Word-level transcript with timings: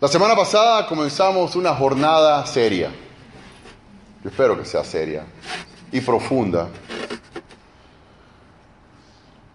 La 0.00 0.06
semana 0.06 0.36
pasada 0.36 0.86
comenzamos 0.86 1.56
una 1.56 1.74
jornada 1.74 2.46
seria. 2.46 2.88
Yo 4.22 4.30
espero 4.30 4.56
que 4.56 4.64
sea 4.64 4.84
seria 4.84 5.26
y 5.90 6.00
profunda. 6.00 6.68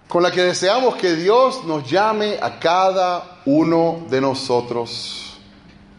Con 0.09 0.22
la 0.22 0.31
que 0.31 0.41
deseamos 0.41 0.95
que 0.95 1.16
Dios 1.16 1.64
nos 1.64 1.90
llame 1.90 2.40
a 2.41 2.59
cada 2.59 3.40
uno 3.45 4.05
de 4.09 4.20
nosotros 4.20 5.38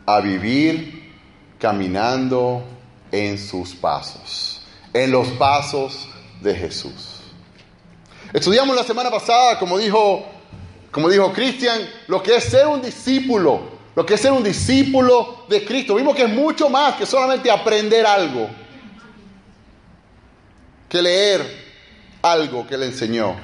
a 0.05 0.21
vivir 0.21 1.15
caminando 1.59 2.63
en 3.11 3.39
sus 3.39 3.75
pasos, 3.75 4.61
en 4.93 5.11
los 5.11 5.27
pasos 5.29 6.07
de 6.43 6.55
Jesús. 6.55 7.23
Estudiamos 8.31 8.77
la 8.77 8.85
semana 8.85 9.11
pasada, 9.11 9.59
como 9.59 9.79
dijo, 9.79 10.23
como 10.91 11.09
dijo 11.09 11.33
Cristian, 11.33 11.81
lo 12.09 12.23
que 12.23 12.37
es 12.37 12.45
ser 12.45 12.67
un 12.67 12.83
discípulo 12.83 13.74
lo 13.95 14.05
que 14.05 14.15
es 14.15 14.21
ser 14.21 14.33
un 14.33 14.43
discípulo 14.43 15.47
de 15.49 15.65
Cristo. 15.65 15.95
Vimos 15.95 16.17
que 16.17 16.25
es 16.25 16.31
mucho 16.31 16.69
más 16.69 16.97
que 16.97 17.07
solamente 17.07 17.51
aprender 17.51 18.05
algo, 18.05 18.51
que 20.89 21.01
leer 21.01 21.65
algo 22.23 22.67
que 22.67 22.77
le 22.77 22.87
enseñó, 22.87 23.37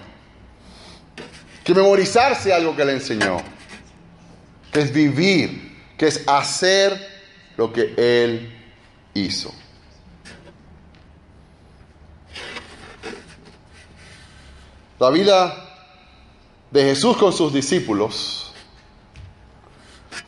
que 1.63 1.75
memorizarse 1.75 2.53
algo 2.53 2.75
que 2.75 2.85
le 2.85 2.93
enseñó, 2.93 3.39
que 4.73 4.81
es 4.81 4.93
vivir, 4.93 5.79
que 5.97 6.09
es 6.09 6.25
hacer 6.27 6.99
lo 7.57 7.73
que 7.73 7.95
Él 7.97 8.53
hizo. 9.15 9.55
La 14.99 15.11
vida 15.11 15.67
de 16.71 16.83
Jesús 16.83 17.17
con 17.17 17.33
sus 17.33 17.53
discípulos 17.53 18.50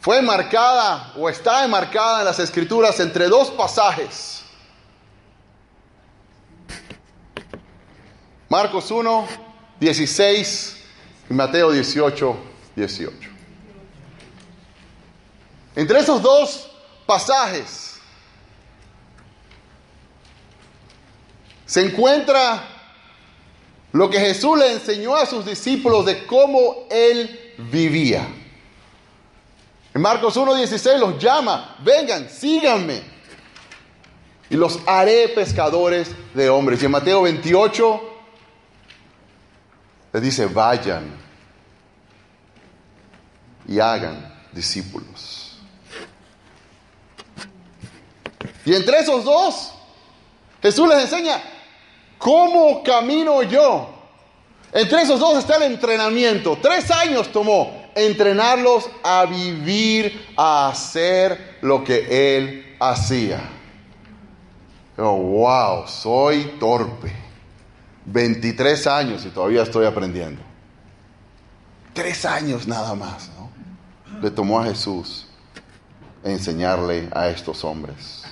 fue 0.01 0.23
marcada 0.23 1.13
o 1.17 1.29
está 1.29 1.65
enmarcada 1.65 2.21
en 2.21 2.25
las 2.27 2.39
escrituras 2.39 2.99
entre 3.01 3.29
dos 3.29 3.51
pasajes. 3.51 4.43
Marcos 8.49 8.91
1, 8.91 9.29
16 9.81 10.77
y 11.31 11.35
Mateo 11.35 11.71
18, 11.71 12.37
18. 12.77 13.31
Entre 15.75 15.99
esos 15.99 16.21
dos 16.21 16.71
pasajes 17.07 17.99
se 21.65 21.87
encuentra 21.87 22.69
lo 23.93 24.11
que 24.11 24.21
Jesús 24.21 24.59
le 24.59 24.73
enseñó 24.73 25.17
a 25.17 25.25
sus 25.25 25.47
discípulos 25.47 26.05
de 26.05 26.27
cómo 26.27 26.87
él 26.91 27.55
vivía. 27.71 28.27
En 29.95 30.01
Marcos 30.01 30.37
1.16 30.37 30.99
los 30.99 31.19
llama, 31.19 31.77
vengan, 31.81 32.29
síganme. 32.29 33.03
Y 34.49 34.57
los 34.57 34.79
haré 34.87 35.29
pescadores 35.29 36.11
de 36.35 36.49
hombres. 36.49 36.83
Y 36.83 36.87
en 36.87 36.91
Mateo 36.93 37.23
28 37.23 38.01
les 40.13 40.23
dice, 40.23 40.47
vayan 40.47 41.05
y 43.69 43.79
hagan 43.81 44.35
discípulos. 44.53 45.59
Y 48.65 48.75
entre 48.75 49.01
esos 49.01 49.25
dos, 49.25 49.73
Jesús 50.63 50.89
les 50.89 51.03
enseña, 51.03 51.43
¿cómo 52.19 52.83
camino 52.83 53.43
yo? 53.43 53.91
Entre 54.73 55.03
esos 55.03 55.21
dos 55.21 55.39
está 55.39 55.57
el 55.57 55.65
entrenamiento. 55.65 56.59
Tres 56.63 56.91
años 56.91 57.31
tomó 57.31 57.82
entrenarlos 57.95 58.89
a 59.03 59.27
vivir, 59.27 60.33
a 60.37 60.69
hacer 60.69 61.59
lo 61.63 61.85
que 61.85 62.37
Él 62.37 62.77
hacía. 62.81 63.41
Oh, 64.97 65.17
wow, 65.17 65.87
soy 65.87 66.57
torpe. 66.59 67.13
23 68.05 68.87
años 68.89 69.25
y 69.25 69.31
todavía 69.31 69.63
estoy 69.63 69.87
aprendiendo. 69.87 70.43
Tres 71.93 72.25
años 72.25 72.67
nada 72.67 72.95
más, 72.95 73.31
¿no? 73.37 73.51
Le 74.21 74.31
tomó 74.31 74.61
a 74.61 74.65
Jesús 74.65 75.27
enseñarle 76.25 77.09
a 77.13 77.29
estos 77.29 77.65
hombres. 77.65 78.23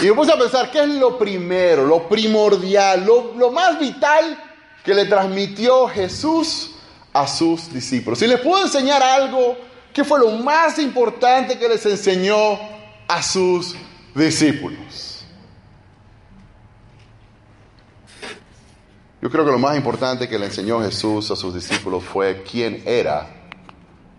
Y 0.00 0.06
me 0.06 0.14
puse 0.14 0.32
a 0.32 0.38
pensar, 0.38 0.70
¿qué 0.70 0.82
es 0.82 0.88
lo 0.88 1.18
primero, 1.18 1.84
lo 1.84 2.08
primordial, 2.08 3.04
lo, 3.04 3.34
lo 3.34 3.50
más 3.50 3.78
vital 3.78 4.47
que 4.88 4.94
le 4.94 5.04
transmitió 5.04 5.86
Jesús 5.86 6.70
a 7.12 7.26
sus 7.26 7.70
discípulos. 7.70 8.18
Si 8.18 8.26
les 8.26 8.40
puedo 8.40 8.64
enseñar 8.64 9.02
algo, 9.02 9.54
¿qué 9.92 10.02
fue 10.02 10.18
lo 10.18 10.30
más 10.30 10.78
importante 10.78 11.58
que 11.58 11.68
les 11.68 11.84
enseñó 11.84 12.58
a 13.06 13.22
sus 13.22 13.74
discípulos? 14.14 15.26
Yo 19.20 19.28
creo 19.28 19.44
que 19.44 19.50
lo 19.50 19.58
más 19.58 19.76
importante 19.76 20.26
que 20.26 20.38
le 20.38 20.46
enseñó 20.46 20.80
Jesús 20.80 21.30
a 21.30 21.36
sus 21.36 21.52
discípulos 21.52 22.02
fue 22.02 22.42
quién 22.50 22.82
era 22.86 23.28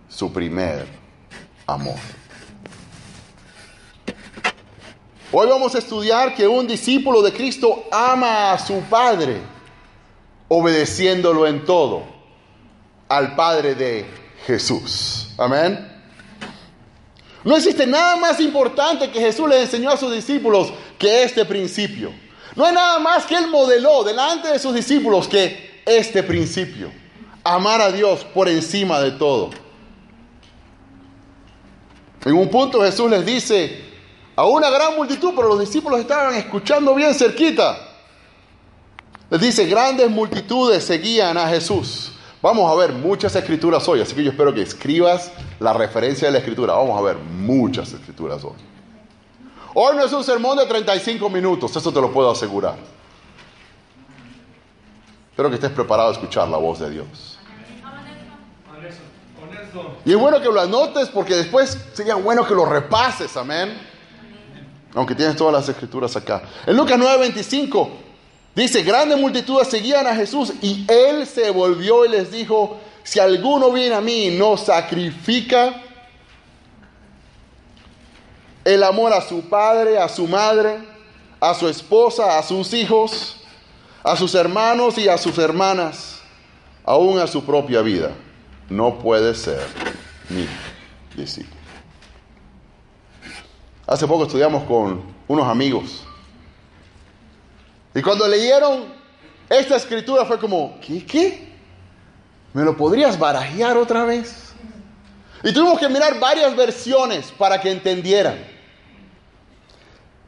su 0.08 0.32
primer 0.32 0.86
amor. 1.66 1.98
Hoy 5.32 5.48
vamos 5.50 5.74
a 5.74 5.80
estudiar 5.80 6.36
que 6.36 6.48
un 6.48 6.68
discípulo 6.68 7.24
de 7.24 7.34
Cristo 7.34 7.86
ama 7.92 8.52
a 8.52 8.60
su 8.60 8.82
Padre 8.82 9.58
obedeciéndolo 10.50 11.48
en 11.48 11.64
todo 11.64 12.04
al 13.08 13.36
Padre 13.36 13.76
de 13.76 14.06
Jesús. 14.46 15.30
Amén. 15.38 15.88
No 17.44 17.56
existe 17.56 17.88
nada 17.88 18.18
más 18.18 18.40
importante 18.42 19.10
que 19.10 19.20
Jesús 19.20 19.48
le 19.48 19.62
enseñó 19.62 19.92
a 19.92 19.98
sus 19.98 20.14
discípulos 20.14 20.74
que 20.98 21.24
este 21.24 21.46
principio. 21.46 22.12
No 22.56 22.66
hay 22.66 22.74
nada 22.74 23.00
más 23.00 23.26
que 23.26 23.36
Él 23.36 23.48
modeló 23.48 24.04
delante 24.04 24.50
de 24.50 24.60
sus 24.60 24.76
discípulos 24.76 25.28
que 25.28 25.82
este 25.86 26.22
principio. 26.24 26.92
Amar 27.44 27.80
a 27.82 27.92
Dios 27.92 28.26
por 28.26 28.50
encima 28.50 29.00
de 29.00 29.12
todo. 29.12 29.52
En 32.26 32.34
un 32.34 32.50
punto 32.50 32.82
Jesús 32.82 33.10
les 33.10 33.26
dice 33.26 33.86
a 34.36 34.46
una 34.46 34.70
gran 34.70 34.96
multitud, 34.96 35.32
pero 35.36 35.48
los 35.48 35.60
discípulos 35.62 36.02
estaban 36.02 36.36
escuchando 36.36 36.94
bien 36.94 37.14
cerquita. 37.14 37.89
Les 39.30 39.40
dice, 39.40 39.66
grandes 39.68 40.10
multitudes 40.10 40.84
seguían 40.84 41.38
a 41.38 41.48
Jesús. 41.48 42.14
Vamos 42.42 42.72
a 42.72 42.76
ver 42.76 42.94
muchas 42.94 43.36
escrituras 43.36 43.88
hoy, 43.88 44.02
así 44.02 44.16
que 44.16 44.24
yo 44.24 44.32
espero 44.32 44.54
que 44.54 44.62
escribas 44.62 45.32
la 45.60 45.74
referencia 45.74 46.28
de 46.28 46.32
la 46.32 46.40
escritura. 46.40 46.74
Vamos 46.74 46.98
a 46.98 47.02
ver 47.02 47.18
muchas 47.18 47.92
escrituras 47.94 48.44
hoy. 48.44 48.56
Hoy 49.76 49.96
no 49.96 50.04
es 50.04 50.14
un 50.14 50.24
sermón 50.24 50.58
de 50.58 50.66
35 50.66 51.30
minutos, 51.30 51.76
eso 51.76 51.94
te 51.94 52.02
lo 52.02 52.12
puedo 52.12 52.32
asegurar. 52.32 52.78
Espero 55.30 55.50
que 55.50 55.56
estés 55.56 55.72
preparado 55.72 56.10
a 56.10 56.14
escuchar 56.14 56.48
la 56.48 56.58
voz 56.58 56.80
de 56.80 56.90
Dios. 56.90 57.38
Y 60.06 60.12
es 60.12 60.18
bueno 60.18 60.42
que 60.42 60.48
lo 60.48 60.60
anotes 60.60 61.10
porque 61.10 61.36
después 61.36 61.78
sería 61.94 62.16
bueno 62.16 62.48
que 62.48 62.56
lo 62.56 62.66
repases, 62.66 63.38
amén. 63.38 63.78
Aunque 64.96 65.14
tienes 65.14 65.36
todas 65.36 65.54
las 65.54 65.70
escrituras 65.70 66.16
acá. 66.16 66.42
En 66.66 66.76
Lucas 66.76 66.98
9:25 66.98 68.09
Dice, 68.60 68.84
grandes 68.84 69.18
multitudes 69.18 69.70
seguían 69.70 70.06
a 70.06 70.14
Jesús 70.14 70.52
y 70.62 70.86
él 70.90 71.26
se 71.26 71.50
volvió 71.50 72.04
y 72.04 72.10
les 72.10 72.30
dijo, 72.30 72.78
si 73.04 73.18
alguno 73.18 73.72
viene 73.72 73.96
a 73.96 74.02
mí 74.02 74.26
y 74.26 74.38
no 74.38 74.58
sacrifica 74.58 75.82
el 78.66 78.84
amor 78.84 79.14
a 79.14 79.22
su 79.22 79.48
padre, 79.48 79.98
a 79.98 80.10
su 80.10 80.28
madre, 80.28 80.78
a 81.40 81.54
su 81.54 81.70
esposa, 81.70 82.38
a 82.38 82.44
sus 82.44 82.74
hijos, 82.74 83.38
a 84.04 84.18
sus 84.18 84.36
hermanos 84.36 84.98
y 84.98 85.08
a 85.08 85.18
sus 85.18 85.38
hermanas, 85.38 86.20
aún 86.84 87.18
a 87.18 87.28
su 87.28 87.46
propia 87.46 87.82
vida, 87.82 88.12
no 88.68 89.00
puede 89.00 89.36
ser 89.36 89.66
mi 90.28 90.46
discípulo. 91.16 91.56
Hace 93.88 94.06
poco 94.06 94.26
estudiamos 94.26 94.66
con 94.66 95.02
unos 95.30 95.48
amigos 95.48 96.04
y 97.94 98.02
cuando 98.02 98.28
leyeron 98.28 98.94
esta 99.50 99.76
escritura 99.76 100.26
fue 100.26 100.40
como, 100.40 100.80
¿qué? 100.82 101.50
¿Me 102.54 102.64
lo 102.64 102.78
podrías 102.78 103.18
barajear 103.18 103.78
otra 103.78 104.06
vez? 104.06 104.54
Y 105.44 105.54
tuvimos 105.54 105.80
que 105.80 105.90
mirar 105.90 106.20
varias 106.20 106.56
versiones 106.56 107.32
para 107.38 107.60
que 107.60 107.72
entendieran. 107.72 108.38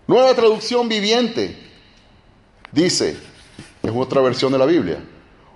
Nueva 0.08 0.34
traducción 0.34 0.90
viviente 0.90 1.58
dice, 2.72 3.18
es 3.84 3.92
otra 3.94 4.22
versión 4.22 4.52
de 4.52 4.58
la 4.58 4.66
Biblia, 4.66 4.98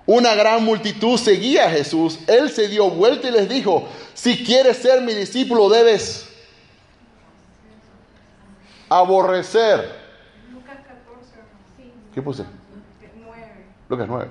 una 0.06 0.34
gran 0.36 0.64
multitud 0.64 1.18
seguía 1.18 1.66
a 1.66 1.70
Jesús. 1.70 2.20
Él 2.28 2.48
se 2.50 2.68
dio 2.68 2.88
vuelta 2.88 3.28
y 3.28 3.32
les 3.32 3.48
dijo, 3.48 3.88
si 4.14 4.44
quieres 4.44 4.76
ser 4.76 5.02
mi 5.02 5.12
discípulo 5.12 5.68
debes 5.68 6.28
aborrecer. 8.88 10.05
Lucas 12.16 12.16
14, 12.16 12.16
sí, 12.16 12.16
¿Qué 12.16 12.22
puse? 12.22 12.44
9. 13.14 13.66
Lucas 13.88 14.08
9. 14.08 14.28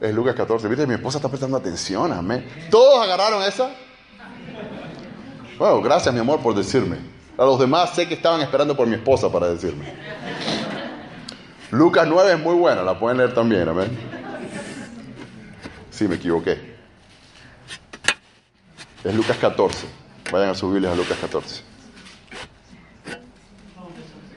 Es 0.00 0.14
Lucas 0.14 0.34
14. 0.34 0.68
Viste, 0.68 0.86
mi 0.86 0.94
esposa 0.94 1.18
está 1.18 1.28
prestando 1.28 1.56
atención, 1.56 2.12
amén. 2.12 2.48
¿Todos 2.70 3.02
agarraron 3.02 3.42
esa? 3.42 3.70
Bueno, 5.58 5.82
gracias 5.82 6.14
mi 6.14 6.20
amor 6.20 6.40
por 6.40 6.54
decirme. 6.54 6.98
A 7.36 7.44
los 7.44 7.58
demás 7.58 7.94
sé 7.94 8.06
que 8.06 8.14
estaban 8.14 8.40
esperando 8.40 8.76
por 8.76 8.86
mi 8.86 8.94
esposa 8.94 9.30
para 9.30 9.48
decirme. 9.48 9.92
Lucas 11.70 12.06
9 12.08 12.32
es 12.32 12.38
muy 12.38 12.54
buena, 12.54 12.82
la 12.82 12.98
pueden 12.98 13.18
leer 13.18 13.34
también, 13.34 13.68
amén. 13.68 13.98
Sí, 15.90 16.06
me 16.06 16.16
equivoqué. 16.16 16.74
Es 19.02 19.14
Lucas 19.14 19.36
14. 19.36 19.86
Vayan 20.30 20.50
a 20.50 20.54
subirles 20.54 20.90
a 20.90 20.94
Lucas 20.94 21.18
14. 21.20 21.73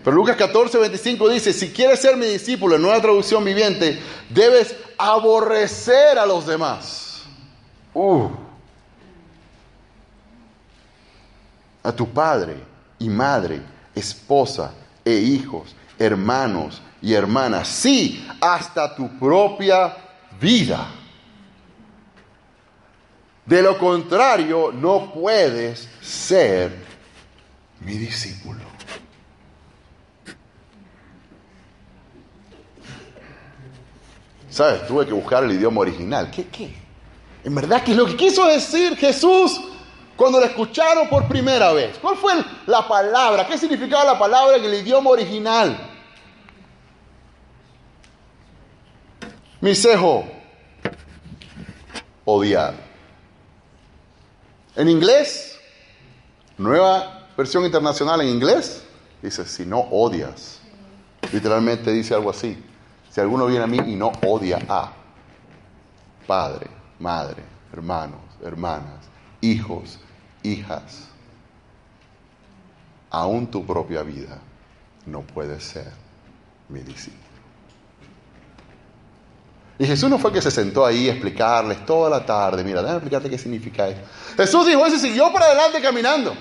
Pero 0.07 0.15
Lucas 0.15 0.37
14, 0.37 0.77
25 0.77 1.27
dice, 1.27 1.51
si 1.51 1.73
quieres 1.73 1.99
ser 1.99 2.15
mi 2.15 2.27
discípulo, 2.27 2.77
en 2.77 2.81
nueva 2.81 3.01
traducción 3.01 3.43
viviente, 3.43 3.99
debes 4.29 4.73
aborrecer 4.97 6.17
a 6.17 6.25
los 6.25 6.47
demás. 6.47 7.23
Uh. 7.93 8.29
A 11.83 11.91
tu 11.91 12.07
padre 12.07 12.55
y 12.97 13.09
madre, 13.09 13.61
esposa 13.93 14.71
e 15.03 15.11
hijos, 15.11 15.75
hermanos 15.99 16.81
y 17.01 17.13
hermanas, 17.13 17.67
sí, 17.67 18.25
hasta 18.39 18.95
tu 18.95 19.19
propia 19.19 19.93
vida. 20.39 20.87
De 23.45 23.61
lo 23.61 23.77
contrario, 23.77 24.71
no 24.71 25.11
puedes 25.13 25.89
ser 25.99 26.71
mi 27.81 27.97
discípulo. 27.97 28.66
¿Sabes? 34.57 34.87
Tuve 34.87 35.05
que 35.05 35.13
buscar 35.13 35.43
el 35.43 35.51
idioma 35.51 35.81
original. 35.81 36.31
¿Qué, 36.31 36.47
qué? 36.47 36.73
En 37.43 37.53
verdad, 37.53 37.83
¿qué 37.83 37.91
es 37.91 37.97
lo 37.97 38.07
que 38.07 38.15
quiso 38.15 38.43
decir 38.47 38.97
Jesús 38.97 39.61
cuando 40.15 40.39
lo 40.39 40.47
escucharon 40.47 41.07
por 41.09 41.27
primera 41.27 41.71
vez? 41.73 41.99
¿Cuál 41.99 42.17
fue 42.17 42.33
la 42.65 42.87
palabra? 42.87 43.45
¿Qué 43.45 43.55
significaba 43.55 44.03
la 44.03 44.17
palabra 44.17 44.57
en 44.57 44.65
el 44.65 44.73
idioma 44.73 45.11
original? 45.11 45.77
Misejo, 49.61 50.25
odiar. 52.25 52.73
En 54.75 54.89
inglés, 54.89 55.59
nueva 56.57 57.27
versión 57.37 57.63
internacional 57.63 58.21
en 58.21 58.29
inglés, 58.29 58.81
dice, 59.21 59.45
si 59.45 59.67
no 59.67 59.81
odias. 59.91 60.61
Literalmente 61.31 61.91
dice 61.91 62.15
algo 62.15 62.31
así. 62.31 62.57
Si 63.17 63.21
alguno 63.21 63.47
viene 63.47 63.63
a 63.63 63.67
mí 63.67 63.79
y 63.79 63.95
no 63.95 64.11
odia 64.27 64.59
a 64.69 64.91
padre, 66.27 66.67
madre, 66.99 67.41
hermanos, 67.73 68.19
hermanas, 68.45 69.05
hijos, 69.41 69.97
hijas, 70.43 71.07
aún 73.09 73.47
tu 73.47 73.65
propia 73.65 74.03
vida 74.03 74.37
no 75.07 75.21
puede 75.21 75.59
ser 75.59 75.91
mi 76.69 76.81
discípulo. 76.81 77.23
Y 79.79 79.87
Jesús 79.87 80.11
no 80.11 80.19
fue 80.19 80.31
que 80.31 80.39
se 80.43 80.51
sentó 80.51 80.85
ahí 80.85 81.09
a 81.09 81.13
explicarles 81.13 81.87
toda 81.87 82.11
la 82.11 82.23
tarde, 82.23 82.63
mira, 82.63 82.81
déjame 82.81 82.97
explicarte 82.97 83.31
qué 83.31 83.39
significa 83.39 83.87
eso. 83.87 84.01
Jesús 84.37 84.67
dijo 84.67 84.85
eso 84.85 84.95
y 84.95 84.99
siguió 84.99 85.33
para 85.33 85.47
adelante 85.47 85.81
caminando. 85.81 86.35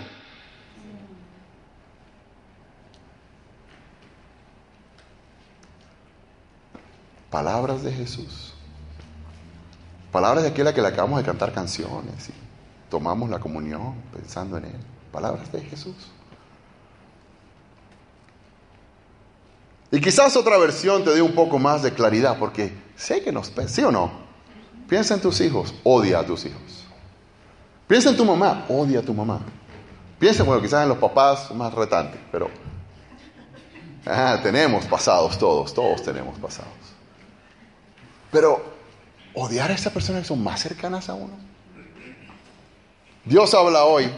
Palabras 7.37 7.83
de 7.83 7.93
Jesús. 7.93 8.55
Palabras 10.11 10.43
de 10.43 10.49
aquella 10.49 10.73
que 10.73 10.81
le 10.81 10.89
acabamos 10.89 11.19
de 11.19 11.27
cantar 11.27 11.53
canciones 11.53 12.31
y 12.31 12.33
tomamos 12.89 13.29
la 13.29 13.39
comunión 13.39 13.95
pensando 14.11 14.57
en 14.57 14.65
Él. 14.65 14.81
Palabras 15.13 15.53
de 15.53 15.61
Jesús. 15.61 15.95
Y 19.91 20.01
quizás 20.01 20.35
otra 20.35 20.57
versión 20.57 21.05
te 21.05 21.11
dé 21.11 21.21
un 21.21 21.35
poco 21.35 21.59
más 21.59 21.83
de 21.83 21.93
claridad, 21.93 22.39
porque 22.39 22.73
sé 22.97 23.23
que 23.23 23.33
nos... 23.33 23.53
¿Sí 23.67 23.83
o 23.83 23.93
no? 23.93 24.11
Piensa 24.89 25.13
en 25.13 25.21
tus 25.21 25.39
hijos, 25.43 25.75
odia 25.85 26.21
a 26.21 26.25
tus 26.25 26.47
hijos. 26.47 26.87
Piensa 27.87 28.09
en 28.09 28.17
tu 28.17 28.25
mamá, 28.25 28.65
odia 28.71 29.01
a 29.01 29.03
tu 29.03 29.13
mamá. 29.13 29.41
Piensa, 30.19 30.43
bueno, 30.43 30.63
quizás 30.63 30.85
en 30.85 30.89
los 30.89 30.97
papás 30.97 31.51
más 31.51 31.75
retantes, 31.75 32.19
pero... 32.33 32.49
Ah, 34.07 34.41
tenemos 34.43 34.87
pasados 34.87 35.37
todos, 35.37 35.75
todos 35.75 36.03
tenemos 36.03 36.39
pasados. 36.39 36.86
Pero 38.31 38.65
odiar 39.35 39.71
a 39.71 39.75
esas 39.75 39.93
personas 39.93 40.23
que 40.23 40.29
son 40.29 40.43
más 40.43 40.61
cercanas 40.61 41.09
a 41.09 41.15
uno. 41.15 41.35
Dios 43.25 43.53
habla 43.55 43.85
hoy. 43.85 44.11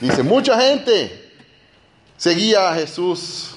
Dice, 0.00 0.22
mucha 0.22 0.60
gente 0.60 1.32
seguía 2.16 2.70
a 2.70 2.74
Jesús. 2.74 3.56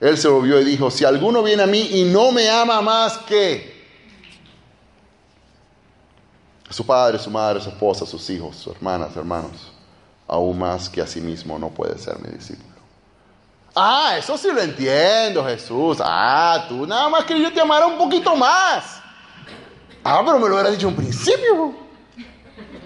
Él 0.00 0.16
se 0.16 0.28
volvió 0.28 0.60
y 0.60 0.64
dijo, 0.64 0.90
si 0.90 1.04
alguno 1.04 1.42
viene 1.42 1.62
a 1.62 1.66
mí 1.66 1.90
y 1.92 2.04
no 2.04 2.32
me 2.32 2.48
ama 2.48 2.80
más 2.80 3.18
que 3.18 3.80
a 6.68 6.72
su 6.72 6.86
padre, 6.86 7.18
su 7.18 7.30
madre, 7.30 7.60
su 7.60 7.68
esposa, 7.68 8.06
sus 8.06 8.30
hijos, 8.30 8.56
sus 8.56 8.74
hermanas, 8.76 9.16
hermanos, 9.16 9.72
aún 10.26 10.58
más 10.58 10.88
que 10.88 11.02
a 11.02 11.06
sí 11.06 11.20
mismo 11.20 11.58
no 11.58 11.68
puede 11.68 11.98
ser 11.98 12.18
mi 12.20 12.30
discípulo. 12.30 12.69
Ah, 13.74 14.16
eso 14.18 14.36
sí 14.36 14.48
lo 14.52 14.60
entiendo, 14.60 15.44
Jesús. 15.44 15.98
Ah, 16.00 16.66
tú 16.68 16.86
nada 16.86 17.08
más 17.08 17.24
que 17.24 17.40
yo 17.40 17.52
te 17.52 17.60
amara 17.60 17.86
un 17.86 17.96
poquito 17.96 18.34
más. 18.34 19.00
Ah, 20.02 20.22
pero 20.24 20.38
me 20.38 20.48
lo 20.48 20.54
hubiera 20.54 20.70
dicho 20.70 20.88
en 20.88 20.96
principio. 20.96 21.74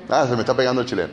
Ah, 0.09 0.27
se 0.29 0.35
me 0.35 0.41
está 0.41 0.55
pegando 0.55 0.83
el 0.83 0.87
chileno. 0.87 1.13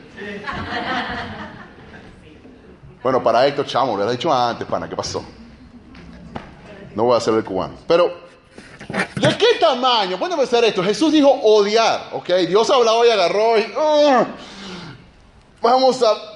Bueno, 3.01 3.23
para 3.23 3.47
Héctor 3.47 3.65
Chamo, 3.65 3.87
lo 3.87 3.93
hubiera 3.95 4.11
dicho 4.11 4.31
antes, 4.31 4.67
pana, 4.67 4.87
¿qué 4.89 4.95
pasó? 4.95 5.23
No 6.93 7.03
voy 7.03 7.15
a 7.15 7.17
hacer 7.17 7.33
el 7.33 7.43
cubano. 7.43 7.75
Pero, 7.87 8.13
¿de 9.15 9.37
qué 9.37 9.57
tamaño? 9.59 10.19
Pueden 10.19 10.37
pensar 10.37 10.63
esto. 10.65 10.83
Jesús 10.83 11.11
dijo 11.11 11.29
odiar, 11.29 12.09
¿ok? 12.11 12.29
Dios 12.47 12.69
habló 12.69 13.05
y 13.05 13.09
agarró 13.09 13.57
y... 13.57 13.73
¡ah! 13.77 14.25
vamos 15.61 16.01
a 16.03 16.30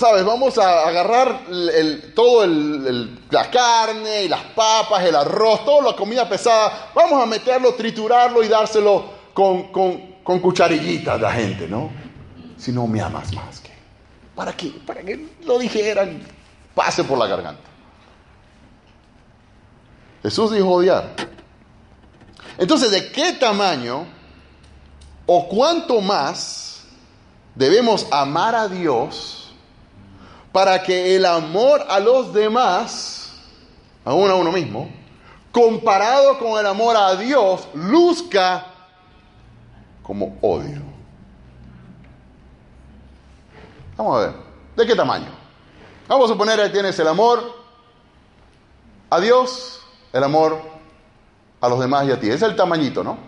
¿Sabes? 0.00 0.24
Vamos 0.24 0.56
a 0.56 0.88
agarrar 0.88 1.42
el, 1.50 2.14
todo 2.14 2.46
la 2.46 3.50
carne 3.50 4.22
y 4.22 4.28
las 4.28 4.44
papas, 4.44 5.04
el 5.04 5.14
arroz, 5.14 5.62
toda 5.66 5.90
la 5.90 5.94
comida 5.94 6.26
pesada. 6.26 6.90
Vamos 6.94 7.22
a 7.22 7.26
meterlo, 7.26 7.74
triturarlo 7.74 8.42
y 8.42 8.48
dárselo 8.48 9.04
con, 9.34 9.64
con, 9.70 10.14
con 10.24 10.40
cucharillitas 10.40 11.16
a 11.16 11.18
la 11.18 11.32
gente, 11.32 11.68
¿no? 11.68 11.90
Si 12.56 12.72
no 12.72 12.86
me 12.86 13.02
amas 13.02 13.30
más. 13.34 13.60
¿Para 14.34 14.54
qué? 14.56 14.68
Para 14.86 15.02
que 15.02 15.28
lo 15.44 15.58
dijeran, 15.58 16.22
pase 16.74 17.04
por 17.04 17.18
la 17.18 17.26
garganta. 17.26 17.68
Jesús 20.22 20.50
dijo 20.52 20.70
odiar. 20.70 21.14
Entonces, 22.56 22.90
¿de 22.90 23.12
qué 23.12 23.34
tamaño 23.34 24.06
o 25.26 25.46
cuánto 25.46 26.00
más 26.00 26.84
debemos 27.54 28.06
amar 28.10 28.54
a 28.54 28.66
Dios? 28.66 29.39
Para 30.52 30.82
que 30.82 31.16
el 31.16 31.24
amor 31.24 31.84
a 31.88 32.00
los 32.00 32.32
demás, 32.32 33.32
aún 34.04 34.30
a 34.30 34.34
uno 34.34 34.50
mismo, 34.50 34.90
comparado 35.52 36.38
con 36.38 36.58
el 36.58 36.66
amor 36.66 36.96
a 36.96 37.16
Dios, 37.16 37.68
luzca 37.74 38.66
como 40.02 40.36
odio. 40.40 40.82
Vamos 43.96 44.16
a 44.16 44.26
ver, 44.26 44.34
¿de 44.76 44.86
qué 44.86 44.96
tamaño? 44.96 45.28
Vamos 46.08 46.30
a 46.30 46.32
suponer 46.32 46.58
que 46.58 46.70
tienes 46.70 46.98
el 46.98 47.06
amor 47.06 47.54
a 49.10 49.20
Dios, 49.20 49.80
el 50.12 50.24
amor 50.24 50.60
a 51.60 51.68
los 51.68 51.78
demás 51.78 52.06
y 52.06 52.12
a 52.12 52.18
ti. 52.18 52.26
Ese 52.26 52.36
es 52.36 52.42
el 52.50 52.56
tamañito, 52.56 53.04
¿no? 53.04 53.18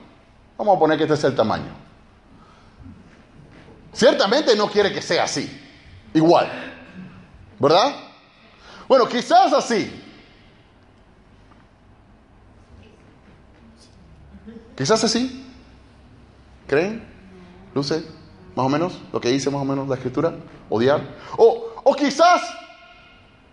Vamos 0.56 0.76
a 0.76 0.78
poner 0.78 0.96
que 0.96 1.04
este 1.04 1.14
es 1.14 1.24
el 1.24 1.36
tamaño. 1.36 1.72
Ciertamente 3.92 4.56
no 4.56 4.68
quiere 4.68 4.92
que 4.92 5.02
sea 5.02 5.24
así, 5.24 5.60
igual. 6.14 6.71
¿Verdad? 7.62 7.95
Bueno, 8.88 9.09
quizás 9.09 9.52
así. 9.52 9.88
Quizás 14.76 15.04
así. 15.04 15.47
¿Creen? 16.66 17.07
Luce. 17.73 18.04
Más 18.57 18.66
o 18.66 18.69
menos, 18.69 19.00
lo 19.12 19.21
que 19.21 19.28
dice 19.28 19.49
más 19.49 19.62
o 19.62 19.64
menos 19.64 19.87
la 19.87 19.95
escritura, 19.95 20.35
odiar. 20.69 21.16
O, 21.38 21.69
o 21.85 21.95
quizás 21.95 22.42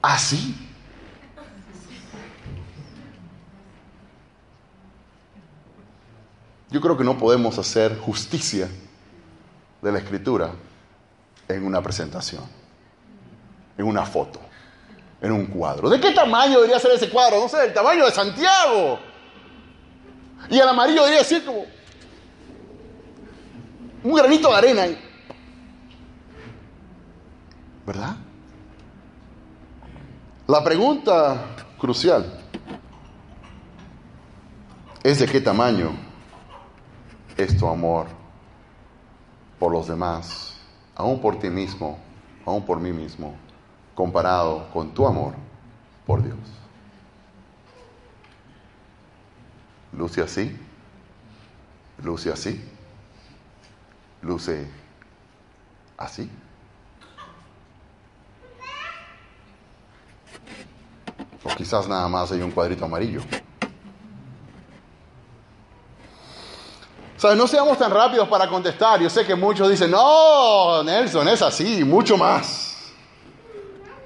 así. 0.02 0.56
Yo 6.72 6.82
creo 6.82 6.98
que 6.98 7.04
no 7.04 7.16
podemos 7.16 7.60
hacer 7.60 7.96
justicia 8.00 8.68
de 9.84 9.92
la 9.92 10.00
escritura 10.00 10.52
en 11.48 11.64
una 11.64 11.80
presentación, 11.84 12.44
en 13.80 13.88
una 13.88 14.06
foto, 14.06 14.42
en 15.22 15.32
un 15.32 15.46
cuadro. 15.46 15.90
¿De 15.90 16.02
qué 16.02 16.12
tamaño 16.12 16.56
debería 16.56 16.78
ser 16.80 16.92
ese 16.92 17.10
cuadro? 17.10 17.40
No 17.40 17.48
sé, 17.48 17.66
el 17.66 17.74
tamaño 17.74 18.06
de 18.06 18.12
Santiago. 18.12 19.00
Y 20.50 20.60
el 20.60 20.68
amarillo 20.68 21.04
debería 21.04 21.24
ser 21.24 21.46
como 21.46 21.64
un 24.04 24.14
granito 24.14 24.50
de 24.50 24.56
arena. 24.56 24.86
¿Verdad? 27.86 28.18
La 30.46 30.62
pregunta 30.62 31.46
crucial 31.80 32.26
es 35.02 35.20
de 35.20 35.26
qué 35.26 35.40
tamaño 35.40 35.92
es 37.38 37.58
tu 37.58 37.66
amor 37.66 38.08
por 39.58 39.72
los 39.72 39.88
demás, 39.88 40.58
aún 40.96 41.22
por 41.22 41.40
ti 41.40 41.50
mismo, 41.50 41.98
aún 42.46 42.66
por 42.66 42.82
mí 42.82 42.92
mismo, 42.92 43.36
comparado 44.00 44.70
con 44.72 44.94
tu 44.94 45.06
amor 45.06 45.34
por 46.08 46.24
Dios. 46.24 46.38
Luce 49.92 50.22
así, 50.22 50.58
luce 52.02 52.32
así, 52.32 52.64
luce 54.22 54.72
así. 55.98 56.32
O 61.44 61.50
quizás 61.58 61.86
nada 61.90 62.08
más 62.08 62.32
hay 62.32 62.42
un 62.42 62.52
cuadrito 62.52 62.86
amarillo. 62.86 63.20
¿Sabes? 67.18 67.38
No 67.38 67.48
seamos 67.48 67.78
tan 67.78 67.92
rápidos 67.92 68.30
para 68.30 68.48
contestar. 68.48 69.02
Yo 69.02 69.10
sé 69.10 69.26
que 69.26 69.36
muchos 69.36 69.70
dicen, 69.70 69.92
no, 69.92 70.86
Nelson, 70.86 71.28
es 71.28 71.42
así, 71.42 71.84
mucho 71.84 72.16
más. 72.16 72.69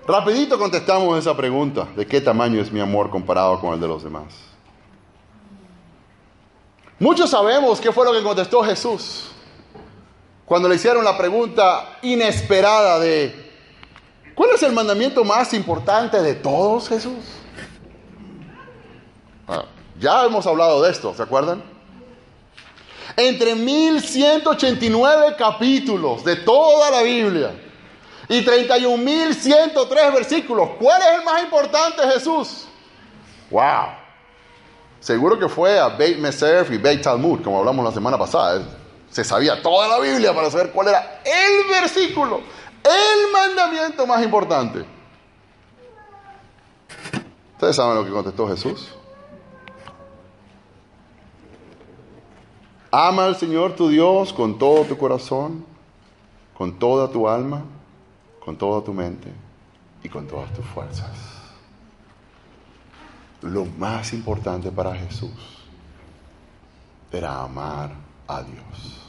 Rapidito 0.05 0.57
contestamos 0.57 1.17
esa 1.17 1.35
pregunta, 1.35 1.87
¿de 1.95 2.05
qué 2.05 2.19
tamaño 2.19 2.61
es 2.61 2.71
mi 2.71 2.81
amor 2.81 3.09
comparado 3.09 3.59
con 3.61 3.73
el 3.73 3.79
de 3.79 3.87
los 3.87 4.03
demás? 4.03 4.25
Muchos 6.99 7.29
sabemos 7.29 7.79
qué 7.79 7.91
fue 7.91 8.05
lo 8.05 8.11
que 8.11 8.21
contestó 8.21 8.63
Jesús 8.63 9.29
cuando 10.45 10.67
le 10.67 10.75
hicieron 10.75 11.05
la 11.05 11.17
pregunta 11.17 11.97
inesperada 12.01 12.99
de, 12.99 13.51
¿cuál 14.35 14.49
es 14.53 14.61
el 14.63 14.73
mandamiento 14.73 15.23
más 15.23 15.53
importante 15.53 16.21
de 16.21 16.35
todos, 16.35 16.89
Jesús? 16.89 17.13
Ah, 19.47 19.63
ya 19.97 20.25
hemos 20.25 20.45
hablado 20.45 20.81
de 20.81 20.91
esto, 20.91 21.13
¿se 21.15 21.23
acuerdan? 21.23 21.63
Entre 23.15 23.55
1189 23.55 25.35
capítulos 25.37 26.25
de 26.25 26.35
toda 26.35 26.91
la 26.91 27.03
Biblia 27.03 27.62
y 28.33 28.43
31.103 28.43 30.11
versículos, 30.11 30.69
¿cuál 30.79 30.99
es 31.03 31.19
el 31.19 31.23
más 31.23 31.43
importante, 31.43 32.01
Jesús? 32.13 32.67
¡Wow! 33.51 33.89
Seguro 34.99 35.37
que 35.37 35.47
fue 35.47 35.79
a 35.79 35.89
Beit 35.89 36.17
Meserf 36.17 36.71
y 36.71 36.77
Beit 36.77 37.03
Talmud, 37.03 37.43
como 37.43 37.59
hablamos 37.59 37.85
la 37.85 37.91
semana 37.91 38.17
pasada. 38.17 38.63
Se 39.11 39.23
sabía 39.23 39.61
toda 39.61 39.87
la 39.87 39.99
Biblia 39.99 40.33
para 40.33 40.49
saber 40.49 40.71
cuál 40.71 40.87
era 40.87 41.21
el 41.23 41.69
versículo, 41.69 42.41
el 42.83 43.31
mandamiento 43.31 44.07
más 44.07 44.23
importante. 44.23 44.83
¿Ustedes 47.53 47.75
saben 47.75 47.93
lo 47.93 48.03
que 48.03 48.09
contestó 48.09 48.47
Jesús? 48.47 48.95
Ama 52.89 53.25
al 53.25 53.35
Señor 53.35 53.75
tu 53.75 53.89
Dios 53.89 54.33
con 54.33 54.57
todo 54.57 54.85
tu 54.85 54.97
corazón, 54.97 55.63
con 56.57 56.79
toda 56.79 57.11
tu 57.11 57.29
alma, 57.29 57.63
con 58.43 58.57
toda 58.57 58.83
tu 58.83 58.93
mente 58.93 59.29
y 60.03 60.09
con 60.09 60.27
todas 60.27 60.51
tus 60.53 60.65
fuerzas. 60.65 61.11
Lo 63.41 63.65
más 63.65 64.13
importante 64.13 64.71
para 64.71 64.95
Jesús 64.95 65.31
era 67.11 67.41
amar 67.41 67.91
a 68.27 68.41
Dios. 68.41 68.99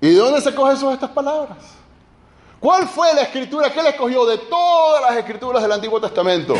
¿Y 0.00 0.10
de 0.10 0.16
dónde 0.16 0.40
sacó 0.40 0.68
Jesús 0.68 0.92
estas 0.92 1.10
palabras? 1.10 1.58
¿Cuál 2.58 2.88
fue 2.88 3.14
la 3.14 3.22
escritura 3.22 3.72
que 3.72 3.80
él 3.80 3.86
escogió 3.86 4.26
de 4.26 4.38
todas 4.38 5.02
las 5.02 5.16
escrituras 5.16 5.62
del 5.62 5.72
Antiguo 5.72 6.00
Testamento 6.00 6.54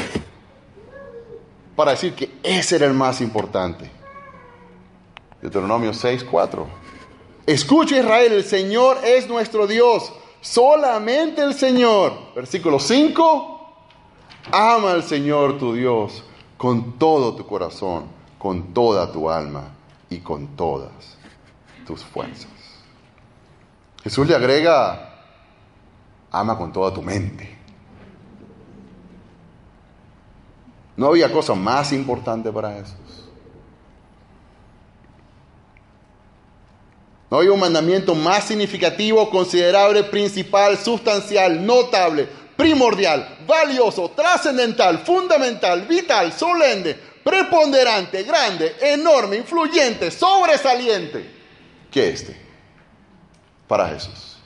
para 1.77 1.93
decir 1.93 2.15
que 2.15 2.39
ese 2.43 2.77
era 2.77 2.87
el 2.87 2.95
más 2.95 3.21
importante? 3.21 3.91
Deuteronomio 5.41 5.93
6, 5.93 6.25
4. 6.25 6.67
Escucha 7.47 7.99
Israel, 7.99 8.33
el 8.33 8.45
Señor 8.45 8.99
es 9.05 9.29
nuestro 9.29 9.67
Dios, 9.67 10.13
solamente 10.43 11.41
el 11.41 11.55
Señor. 11.55 12.35
Versículo 12.35 12.79
5. 12.79 13.61
Ama 14.51 14.93
al 14.93 15.05
Señor 15.05 15.59
tu 15.59 15.73
Dios 15.73 16.23
con 16.59 16.99
todo 16.99 17.35
tu 17.35 17.47
corazón, 17.47 18.05
con 18.39 18.75
toda 18.75 19.11
tu 19.11 19.31
alma 19.31 19.71
y 20.11 20.19
con 20.19 20.49
todas 20.49 21.17
tus 21.87 22.05
fuerzas. 22.05 22.51
Jesús 24.03 24.27
le 24.27 24.35
agrega, 24.35 25.15
ama 26.31 26.59
con 26.59 26.73
toda 26.73 26.93
tu 26.93 27.03
mente. 27.03 27.57
No 30.97 31.07
había 31.07 31.33
cosa 31.33 31.55
más 31.55 31.93
importante 31.93 32.53
para 32.53 32.73
Jesús. 32.75 33.22
No 37.33 37.41
hay 37.41 37.49
un 37.49 37.59
mandamiento 37.59 38.15
más 38.15 38.45
significativo, 38.45 39.31
considerable, 39.31 40.05
principal, 40.05 40.77
sustancial, 40.77 41.65
notable, 41.65 42.29
primordial, 42.59 43.39
valioso, 43.47 44.11
trascendental, 44.11 44.99
fundamental, 44.99 45.87
vital, 45.87 46.31
solemne, 46.35 46.93
preponderante, 47.25 48.23
grande, 48.25 48.77
enorme, 48.83 49.39
influyente, 49.39 50.11
sobresaliente 50.11 51.27
que 51.91 52.11
este 52.11 52.37
para 53.67 53.89
Jesús. 53.89 54.37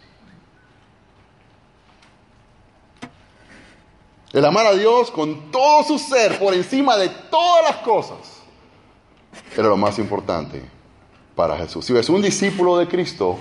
El 4.32 4.44
amar 4.44 4.64
a 4.64 4.74
Dios 4.74 5.10
con 5.10 5.50
todo 5.50 5.82
su 5.82 5.98
ser, 5.98 6.38
por 6.38 6.54
encima 6.54 6.96
de 6.96 7.08
todas 7.08 7.64
las 7.68 7.76
cosas, 7.78 8.18
era 9.56 9.66
lo 9.66 9.76
más 9.76 9.98
importante 9.98 10.75
para 11.36 11.56
Jesús. 11.58 11.84
Si 11.84 11.96
es 11.96 12.08
un 12.08 12.22
discípulo 12.22 12.78
de 12.78 12.88
Cristo, 12.88 13.38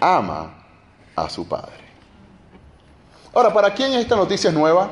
ama 0.00 0.52
a 1.14 1.30
su 1.30 1.46
Padre. 1.48 1.88
Ahora, 3.32 3.54
¿para 3.54 3.72
quién 3.72 3.94
esta 3.94 4.16
noticia 4.16 4.50
es 4.50 4.54
nueva? 4.54 4.90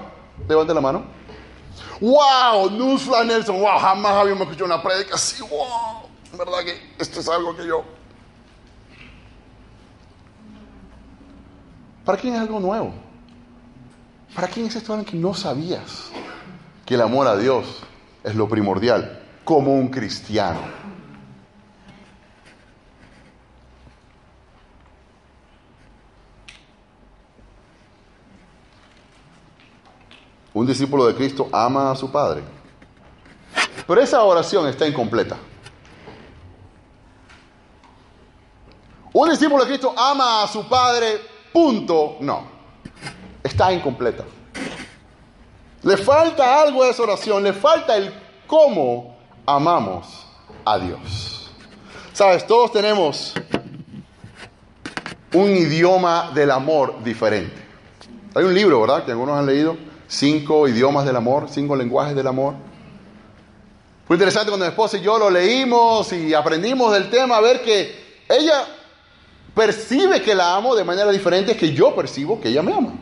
Levante 0.49 0.73
la 0.73 0.81
mano. 0.81 1.05
¡Wow! 2.01 2.71
Newsflash 2.71 3.27
Nelson. 3.27 3.61
¡Wow! 3.61 3.79
Jamás 3.81 4.13
habíamos 4.13 4.43
escuchado 4.43 4.67
una 4.67 4.83
prédica 4.83 5.17
así. 5.17 5.43
¡Wow! 5.43 6.39
¿Verdad 6.39 6.65
que 6.65 6.93
esto 6.99 7.21
es 7.21 7.29
algo 7.29 7.57
que 7.57 7.67
yo... 7.67 7.85
¿Para 12.05 12.19
quién 12.19 12.35
es 12.35 12.41
algo 12.41 12.61
nuevo? 12.61 12.93
¿Para 14.35 14.47
quién 14.47 14.67
es 14.67 14.77
esto 14.77 15.03
que 15.05 15.17
no 15.17 15.35
sabías? 15.35 16.11
Que 16.85 16.95
el 16.95 17.01
amor 17.01 17.27
a 17.27 17.37
Dios 17.37 17.83
es 18.23 18.37
lo 18.37 18.49
primordial 18.49 19.25
como 19.45 19.75
un 19.75 19.89
cristiano. 19.89 20.86
Un 30.57 30.67
discípulo 30.67 31.07
de 31.07 31.15
Cristo 31.15 31.51
ama 31.53 31.91
a 31.91 31.95
su 31.95 32.11
Padre. 32.11 32.43
Pero 33.87 34.01
esa 34.01 34.23
oración 34.23 34.67
está 34.67 34.89
incompleta. 34.89 35.37
Un 39.13 39.29
discípulo 39.29 39.65
de 39.65 39.69
Cristo 39.69 39.93
ama 39.95 40.43
a 40.43 40.49
su 40.49 40.67
Padre, 40.67 41.21
punto, 41.53 42.17
no. 42.21 42.45
Está 43.43 43.71
incompleta. 43.71 44.25
Le 45.83 45.99
falta 45.99 46.63
algo 46.63 46.83
a 46.85 46.89
esa 46.89 47.03
oración, 47.03 47.43
le 47.43 47.53
falta 47.53 47.95
el 47.95 48.15
cómo 48.47 49.15
amamos 49.45 50.27
a 50.65 50.79
Dios. 50.79 51.51
Sabes, 52.15 52.47
todos 52.47 52.73
tenemos 52.73 53.35
un 55.35 55.51
idioma 55.51 56.31
del 56.33 56.51
amor 56.51 57.05
diferente. 57.05 57.63
Hay 58.35 58.45
un 58.45 58.55
libro, 58.55 58.81
¿verdad? 58.81 59.05
Que 59.05 59.11
algunos 59.11 59.39
han 59.39 59.45
leído, 59.45 59.77
cinco 60.09 60.69
idiomas 60.69 61.05
del 61.05 61.17
amor, 61.17 61.49
cinco 61.51 61.77
lenguajes 61.77 62.15
del 62.15 62.27
amor. 62.27 62.55
Fue 64.07 64.17
interesante 64.17 64.51
cuando 64.51 64.67
mi 64.67 64.71
esposa 64.71 64.99
y 64.99 65.01
yo 65.01 65.19
lo 65.19 65.31
leímos 65.31 66.13
y 66.13 66.33
aprendimos 66.33 66.93
del 66.93 67.11
tema, 67.11 67.39
a 67.39 67.41
ver 67.41 67.63
que 67.63 68.23
ella 68.29 68.65
percibe 69.55 70.23
que 70.23 70.35
la 70.35 70.55
amo 70.55 70.77
de 70.77 70.85
manera 70.85 71.11
diferente 71.11 71.57
que 71.57 71.73
yo 71.73 71.95
percibo 71.95 72.41
que 72.41 72.49
ella 72.49 72.63
me 72.63 72.73
ama. 72.73 72.93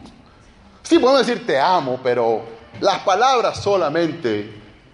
Sí, 0.83 0.99
podemos 0.99 1.27
decir 1.27 1.47
te 1.47 1.59
amo, 1.59 1.99
pero 2.03 2.43
las 2.81 3.01
palabras 3.01 3.61
solamente, 3.63 4.53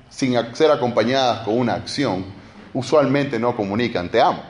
sin 0.09 0.35
ser 0.55 0.71
acompañadas 0.71 1.41
con 1.45 1.59
una 1.59 1.75
acción, 1.75 2.25
usualmente 2.73 3.39
no 3.39 3.55
comunican 3.55 4.09
te 4.09 4.21
amo. 4.21 4.43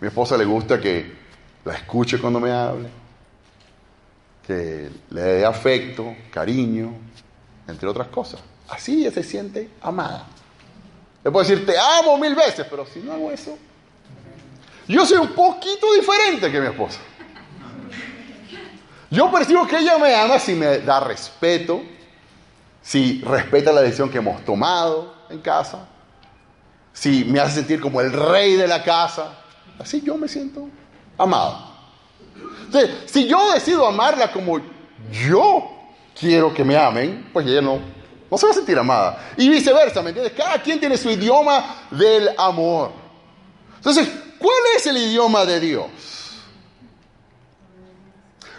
Mi 0.00 0.08
esposa 0.08 0.36
le 0.36 0.44
gusta 0.44 0.80
que 0.80 1.12
la 1.64 1.74
escuche 1.74 2.18
cuando 2.18 2.40
me 2.40 2.50
hable, 2.50 2.88
que 4.46 4.90
le 5.10 5.20
dé 5.20 5.44
afecto, 5.44 6.16
cariño, 6.30 6.92
entre 7.68 7.88
otras 7.88 8.08
cosas. 8.08 8.40
Así 8.68 9.00
ella 9.00 9.12
se 9.12 9.22
siente 9.22 9.70
amada. 9.80 10.26
Le 11.24 11.30
puedo 11.30 11.46
decir 11.46 11.64
te 11.64 11.74
amo 11.78 12.18
mil 12.18 12.34
veces, 12.34 12.66
pero 12.68 12.84
si 12.86 13.00
no 13.00 13.12
hago 13.12 13.30
eso, 13.30 13.56
yo 14.88 15.06
soy 15.06 15.18
un 15.18 15.28
poquito 15.28 15.92
diferente 15.94 16.50
que 16.50 16.60
mi 16.60 16.66
esposa. 16.66 16.98
Yo 19.10 19.30
percibo 19.30 19.66
que 19.66 19.78
ella 19.78 19.98
me 19.98 20.14
ama 20.14 20.38
si 20.38 20.54
me 20.54 20.78
da 20.78 21.00
respeto, 21.00 21.82
si 22.80 23.20
respeta 23.20 23.72
la 23.72 23.82
decisión 23.82 24.10
que 24.10 24.18
hemos 24.18 24.44
tomado 24.44 25.14
en 25.28 25.40
casa, 25.40 25.86
si 26.92 27.24
me 27.24 27.38
hace 27.38 27.56
sentir 27.56 27.80
como 27.80 28.00
el 28.00 28.12
rey 28.12 28.56
de 28.56 28.66
la 28.66 28.82
casa. 28.82 29.38
Así 29.78 30.00
yo 30.00 30.16
me 30.16 30.28
siento 30.28 30.68
amado. 31.18 31.71
Entonces, 32.72 33.10
si 33.10 33.26
yo 33.26 33.52
decido 33.52 33.86
amarla 33.86 34.32
como 34.32 34.60
yo 35.10 35.70
quiero 36.18 36.54
que 36.54 36.64
me 36.64 36.76
amen, 36.76 37.28
pues 37.32 37.46
ella 37.46 37.60
no, 37.60 37.80
no 38.30 38.38
se 38.38 38.46
va 38.46 38.52
a 38.52 38.54
sentir 38.54 38.78
amada. 38.78 39.32
Y 39.36 39.48
viceversa, 39.48 40.02
¿me 40.02 40.10
entiendes? 40.10 40.34
Cada 40.36 40.62
quien 40.62 40.80
tiene 40.80 40.96
su 40.96 41.10
idioma 41.10 41.86
del 41.90 42.30
amor. 42.38 42.92
Entonces, 43.76 44.08
¿Cuál 44.42 44.62
es 44.76 44.86
el 44.88 44.96
idioma 44.96 45.44
de 45.44 45.60
Dios? 45.60 45.88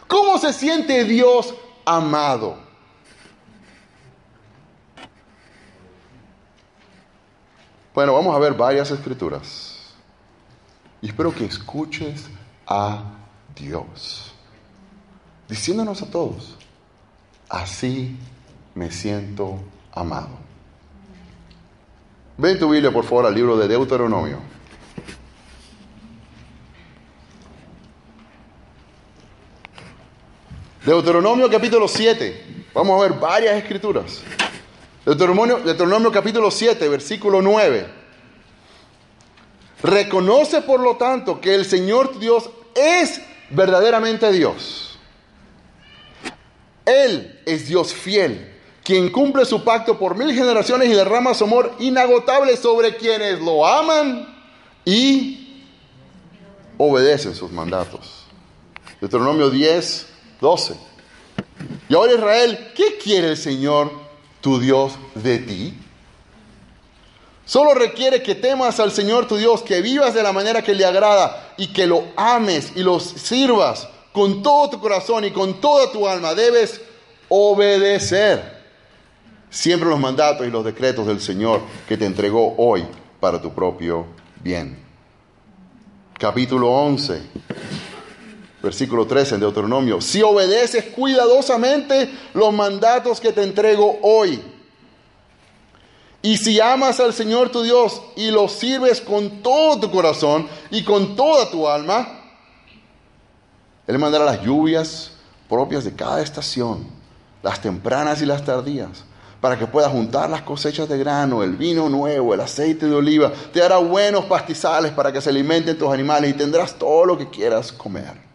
¿Cómo 0.07 0.37
se 0.37 0.53
siente 0.53 1.03
Dios 1.03 1.53
amado? 1.83 2.57
Bueno, 7.93 8.13
vamos 8.13 8.33
a 8.33 8.39
ver 8.39 8.53
varias 8.53 8.91
escrituras. 8.91 9.93
Y 11.01 11.07
espero 11.07 11.35
que 11.35 11.43
escuches 11.43 12.27
a 12.65 13.03
Dios, 13.55 14.33
diciéndonos 15.47 16.01
a 16.01 16.09
todos, 16.09 16.55
así 17.49 18.17
me 18.75 18.91
siento 18.91 19.59
amado. 19.91 20.43
Ven 22.37 22.57
tu 22.57 22.69
Biblia, 22.69 22.91
por 22.91 23.03
favor, 23.03 23.27
al 23.27 23.35
libro 23.35 23.55
de 23.57 23.67
Deuteronomio. 23.67 24.39
Deuteronomio 30.85 31.49
capítulo 31.49 31.87
7. 31.87 32.65
Vamos 32.73 32.99
a 32.99 33.07
ver 33.07 33.19
varias 33.19 33.55
escrituras. 33.55 34.21
Deuteronomio, 35.05 35.59
Deuteronomio 35.59 36.11
capítulo 36.11 36.49
7, 36.49 36.89
versículo 36.89 37.41
9. 37.41 37.87
Reconoce 39.83 40.61
por 40.61 40.79
lo 40.79 40.97
tanto 40.97 41.39
que 41.39 41.53
el 41.53 41.65
Señor 41.65 42.17
Dios 42.19 42.49
es 42.75 43.21
verdaderamente 43.53 44.31
Dios. 44.31 44.97
Él 46.85 47.39
es 47.45 47.67
Dios 47.67 47.93
fiel, 47.93 48.53
quien 48.83 49.09
cumple 49.09 49.45
su 49.45 49.63
pacto 49.63 49.97
por 49.97 50.17
mil 50.17 50.33
generaciones 50.33 50.89
y 50.89 50.93
derrama 50.93 51.33
su 51.33 51.45
amor 51.45 51.73
inagotable 51.79 52.57
sobre 52.57 52.97
quienes 52.97 53.39
lo 53.39 53.65
aman 53.65 54.27
y 54.83 55.63
obedecen 56.77 57.35
sus 57.35 57.51
mandatos. 57.51 58.25
Deuteronomio 58.99 59.49
10, 59.49 60.07
12. 60.41 60.75
Y 61.87 61.95
ahora 61.95 62.13
Israel, 62.13 62.71
¿qué 62.75 62.97
quiere 63.01 63.29
el 63.29 63.37
Señor 63.37 63.91
tu 64.41 64.59
Dios 64.59 64.93
de 65.15 65.39
ti? 65.39 65.73
Solo 67.45 67.73
requiere 67.73 68.23
que 68.23 68.35
temas 68.35 68.79
al 68.79 68.91
Señor 68.91 69.27
tu 69.27 69.35
Dios, 69.35 69.61
que 69.63 69.81
vivas 69.81 70.13
de 70.13 70.23
la 70.23 70.31
manera 70.31 70.61
que 70.61 70.73
le 70.73 70.85
agrada 70.85 71.53
y 71.57 71.67
que 71.67 71.87
lo 71.87 72.05
ames 72.15 72.71
y 72.75 72.83
los 72.83 73.03
sirvas 73.03 73.87
con 74.13 74.41
todo 74.41 74.69
tu 74.69 74.79
corazón 74.79 75.25
y 75.25 75.31
con 75.31 75.59
toda 75.59 75.91
tu 75.91 76.07
alma. 76.07 76.33
Debes 76.33 76.79
obedecer 77.27 78.61
siempre 79.49 79.89
los 79.89 79.99
mandatos 79.99 80.47
y 80.47 80.51
los 80.51 80.63
decretos 80.63 81.05
del 81.05 81.19
Señor 81.19 81.61
que 81.87 81.97
te 81.97 82.05
entregó 82.05 82.55
hoy 82.57 82.85
para 83.19 83.41
tu 83.41 83.53
propio 83.53 84.05
bien. 84.41 84.81
Capítulo 86.17 86.69
11 86.69 87.21
versículo 88.63 89.05
13 89.05 89.35
en 89.35 89.41
Deuteronomio, 89.41 89.99
si 89.99 90.21
obedeces 90.21 90.85
cuidadosamente 90.85 92.09
los 92.33 92.53
mandatos 92.53 93.19
que 93.19 93.33
te 93.33 93.43
entrego 93.43 93.99
hoy, 94.01 94.41
y 96.25 96.37
si 96.37 96.61
amas 96.61 97.01
al 97.01 97.13
Señor 97.13 97.49
tu 97.49 97.63
Dios 97.63 98.01
y 98.15 98.31
lo 98.31 98.47
sirves 98.47 99.01
con 99.01 99.43
todo 99.43 99.77
tu 99.81 99.91
corazón 99.91 100.47
y 100.71 100.81
con 100.85 101.17
toda 101.17 101.51
tu 101.51 101.67
alma, 101.67 102.07
Él 103.85 103.99
mandará 103.99 104.23
las 104.23 104.41
lluvias 104.41 105.11
propias 105.49 105.83
de 105.83 105.93
cada 105.93 106.21
estación, 106.21 106.87
las 107.43 107.61
tempranas 107.61 108.21
y 108.21 108.25
las 108.25 108.45
tardías, 108.45 109.03
para 109.41 109.59
que 109.59 109.67
puedas 109.67 109.91
juntar 109.91 110.29
las 110.29 110.43
cosechas 110.43 110.87
de 110.87 110.97
grano, 110.97 111.43
el 111.43 111.57
vino 111.57 111.89
nuevo, 111.89 112.33
el 112.33 112.39
aceite 112.39 112.85
de 112.85 112.95
oliva. 112.95 113.33
Te 113.51 113.61
hará 113.61 113.79
buenos 113.79 114.23
pastizales 114.23 114.93
para 114.93 115.11
que 115.11 115.19
se 115.19 115.29
alimenten 115.29 115.77
tus 115.77 115.91
animales 115.91 116.31
y 116.31 116.35
tendrás 116.35 116.73
todo 116.79 117.03
lo 117.05 117.17
que 117.17 117.29
quieras 117.29 117.73
comer. 117.73 118.32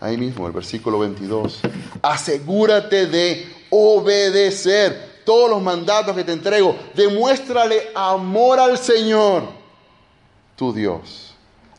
Ahí 0.00 0.16
mismo, 0.16 0.46
el 0.46 0.52
versículo 0.52 0.98
22. 0.98 1.60
Asegúrate 2.00 3.06
de 3.06 3.46
obedecer 3.68 5.22
todos 5.24 5.50
los 5.50 5.62
mandatos 5.62 6.16
que 6.16 6.24
te 6.24 6.32
entrego. 6.32 6.74
Demuéstrale 6.94 7.90
amor 7.94 8.58
al 8.58 8.78
Señor, 8.78 9.44
tu 10.56 10.72
Dios, 10.72 11.34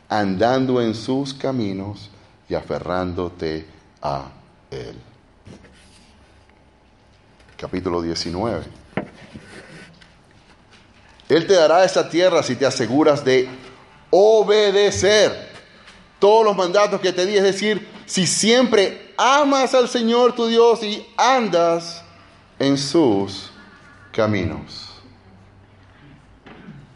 andando 0.08 0.80
en 0.80 0.94
sus 0.94 1.34
caminos 1.34 2.10
y 2.48 2.54
aferrándote 2.54 3.66
a 4.00 4.30
Él. 4.70 4.96
Capítulo 7.56 8.02
19. 8.02 8.62
Él 11.28 11.46
te 11.46 11.54
dará 11.54 11.84
esa 11.84 12.08
tierra 12.08 12.42
si 12.42 12.54
te 12.54 12.66
aseguras 12.66 13.24
de 13.24 13.48
obedecer 14.10 15.50
todos 16.18 16.44
los 16.44 16.56
mandatos 16.56 17.00
que 17.00 17.12
te 17.12 17.26
di, 17.26 17.36
es 17.36 17.42
decir, 17.42 17.91
si 18.06 18.26
siempre 18.26 19.14
amas 19.16 19.74
al 19.74 19.88
Señor 19.88 20.34
tu 20.34 20.46
Dios 20.46 20.82
y 20.82 21.06
andas 21.16 22.02
en 22.58 22.78
sus 22.78 23.50
caminos. 24.12 24.90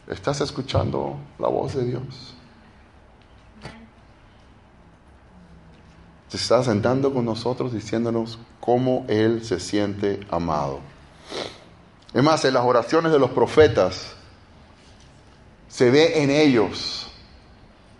¿Estás 0.08 0.40
escuchando 0.40 1.16
la 1.38 1.48
voz 1.48 1.74
de 1.74 1.84
Dios? 1.84 2.34
Se 6.28 6.36
está 6.36 6.62
sentando 6.62 7.12
con 7.12 7.24
nosotros 7.24 7.72
diciéndonos 7.72 8.38
cómo 8.60 9.04
Él 9.08 9.44
se 9.44 9.60
siente 9.60 10.20
amado. 10.30 10.80
Es 12.12 12.22
más, 12.22 12.44
en 12.44 12.54
las 12.54 12.64
oraciones 12.64 13.12
de 13.12 13.18
los 13.18 13.30
profetas 13.30 14.14
se 15.68 15.90
ve 15.90 16.22
en 16.22 16.30
ellos 16.30 17.08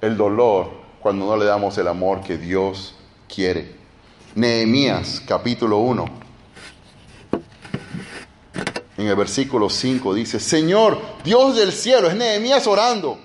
el 0.01 0.17
dolor 0.17 0.71
cuando 1.01 1.27
no 1.27 1.37
le 1.37 1.45
damos 1.45 1.79
el 1.79 1.87
amor 1.87 2.21
que 2.23 2.37
Dios 2.37 2.96
quiere. 3.33 3.75
Nehemías 4.35 5.23
capítulo 5.27 5.79
1. 5.79 6.05
En 8.99 9.07
el 9.07 9.17
versículo 9.17 9.69
5 9.69 10.15
dice, 10.15 10.41
Señor, 10.41 11.01
Dios 11.25 11.57
del 11.57 11.73
cielo, 11.73 12.09
es 12.09 12.17
Nehemías 12.17 12.67
orando, 12.67 13.19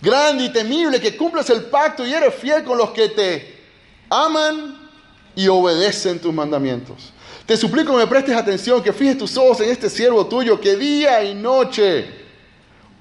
grande 0.00 0.44
y 0.44 0.52
temible 0.52 1.00
que 1.00 1.16
cumplas 1.16 1.50
el 1.50 1.64
pacto 1.64 2.06
y 2.06 2.12
eres 2.12 2.34
fiel 2.34 2.64
con 2.64 2.78
los 2.78 2.90
que 2.90 3.08
te 3.08 3.60
aman 4.08 4.88
y 5.34 5.46
obedecen 5.48 6.18
tus 6.18 6.32
mandamientos. 6.32 7.12
Te 7.44 7.56
suplico 7.56 7.92
que 7.92 7.98
me 7.98 8.06
prestes 8.06 8.36
atención, 8.36 8.82
que 8.82 8.92
fijes 8.92 9.18
tus 9.18 9.36
ojos 9.36 9.60
en 9.60 9.70
este 9.70 9.90
siervo 9.90 10.26
tuyo, 10.26 10.60
que 10.60 10.76
día 10.76 11.22
y 11.24 11.34
noche 11.34 12.06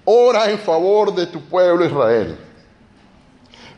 ora 0.04 0.50
en 0.50 0.60
favor 0.60 1.14
de 1.14 1.28
tu 1.28 1.42
pueblo 1.42 1.86
Israel 1.86 2.49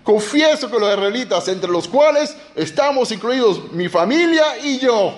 Confieso 0.03 0.69
que 0.69 0.79
los 0.79 0.89
israelitas, 0.91 1.47
entre 1.47 1.69
los 1.69 1.87
cuales 1.87 2.35
estamos 2.55 3.11
incluidos 3.11 3.71
mi 3.71 3.87
familia 3.87 4.57
y 4.63 4.79
yo, 4.79 5.13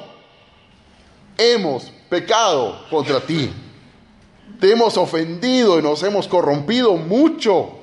hemos 1.37 1.91
pecado 2.09 2.85
contra 2.89 3.21
ti. 3.21 3.51
Te 4.59 4.71
hemos 4.71 4.97
ofendido 4.97 5.79
y 5.79 5.81
nos 5.81 6.03
hemos 6.03 6.27
corrompido 6.27 6.95
mucho. 6.95 7.79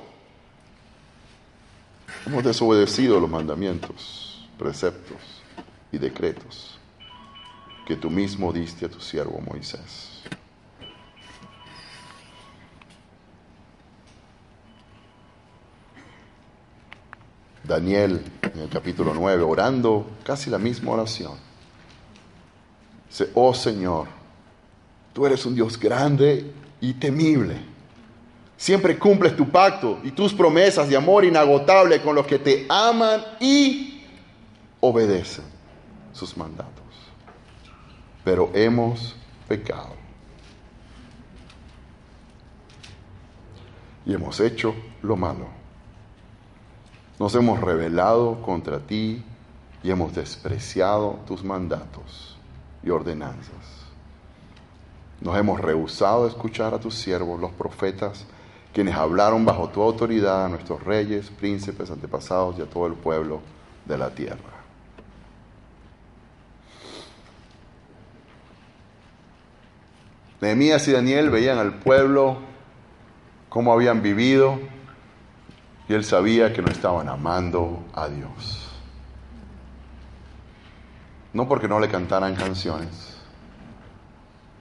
Hemos 2.26 2.44
desobedecido 2.44 3.18
los 3.18 3.30
mandamientos, 3.30 4.46
preceptos 4.58 5.16
y 5.90 5.98
decretos 5.98 6.78
que 7.86 7.96
tú 7.96 8.10
mismo 8.10 8.52
diste 8.52 8.86
a 8.86 8.88
tu 8.88 9.00
siervo 9.00 9.40
Moisés. 9.40 10.09
Daniel 17.64 18.24
en 18.42 18.60
el 18.60 18.68
capítulo 18.68 19.12
9, 19.14 19.42
orando 19.42 20.06
casi 20.24 20.50
la 20.50 20.58
misma 20.58 20.92
oración. 20.92 21.34
Dice, 23.08 23.30
oh 23.34 23.52
Señor, 23.54 24.08
tú 25.12 25.26
eres 25.26 25.44
un 25.44 25.54
Dios 25.54 25.78
grande 25.78 26.52
y 26.80 26.94
temible. 26.94 27.56
Siempre 28.56 28.98
cumples 28.98 29.36
tu 29.36 29.48
pacto 29.48 30.00
y 30.02 30.10
tus 30.10 30.34
promesas 30.34 30.88
de 30.88 30.96
amor 30.96 31.24
inagotable 31.24 32.02
con 32.02 32.14
los 32.14 32.26
que 32.26 32.38
te 32.38 32.66
aman 32.68 33.22
y 33.40 34.04
obedecen 34.80 35.44
sus 36.12 36.36
mandatos. 36.36 36.74
Pero 38.22 38.50
hemos 38.54 39.16
pecado. 39.48 39.94
Y 44.04 44.14
hemos 44.14 44.40
hecho 44.40 44.74
lo 45.02 45.16
malo 45.16 45.59
nos 47.20 47.34
hemos 47.34 47.60
rebelado 47.60 48.40
contra 48.40 48.78
ti 48.78 49.22
y 49.82 49.90
hemos 49.90 50.14
despreciado 50.14 51.18
tus 51.26 51.44
mandatos 51.44 52.38
y 52.82 52.88
ordenanzas. 52.88 53.84
Nos 55.20 55.36
hemos 55.36 55.60
rehusado 55.60 56.24
a 56.24 56.28
escuchar 56.28 56.72
a 56.72 56.80
tus 56.80 56.94
siervos, 56.94 57.38
los 57.38 57.52
profetas, 57.52 58.24
quienes 58.72 58.94
hablaron 58.94 59.44
bajo 59.44 59.68
tu 59.68 59.82
autoridad 59.82 60.46
a 60.46 60.48
nuestros 60.48 60.82
reyes, 60.82 61.28
príncipes, 61.28 61.90
antepasados 61.90 62.58
y 62.58 62.62
a 62.62 62.70
todo 62.70 62.86
el 62.86 62.94
pueblo 62.94 63.42
de 63.84 63.98
la 63.98 64.08
tierra. 64.08 64.38
Nehemías 70.40 70.88
y 70.88 70.92
Daniel 70.92 71.28
veían 71.28 71.58
al 71.58 71.80
pueblo, 71.80 72.38
cómo 73.50 73.74
habían 73.74 74.00
vivido, 74.00 74.58
y 75.90 75.92
él 75.92 76.04
sabía 76.04 76.52
que 76.52 76.62
no 76.62 76.70
estaban 76.70 77.08
amando 77.08 77.82
a 77.94 78.06
Dios. 78.06 78.68
No 81.32 81.48
porque 81.48 81.66
no 81.66 81.80
le 81.80 81.88
cantaran 81.88 82.36
canciones, 82.36 83.16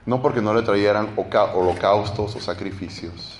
no 0.06 0.20
porque 0.20 0.42
no 0.42 0.52
le 0.52 0.62
trajeran 0.62 1.10
holocaustos 1.54 2.34
o 2.34 2.40
sacrificios, 2.40 3.38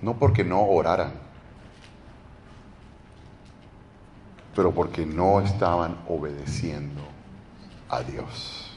no 0.00 0.18
porque 0.18 0.44
no 0.44 0.62
oraran, 0.62 1.12
pero 4.56 4.72
porque 4.72 5.04
no 5.04 5.42
estaban 5.42 5.98
obedeciendo 6.08 7.02
a 7.90 8.00
Dios. 8.00 8.72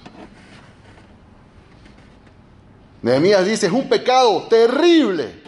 Nehemías 3.01 3.45
dice, 3.45 3.67
es 3.67 3.71
un 3.71 3.87
pecado 3.87 4.47
terrible 4.49 5.46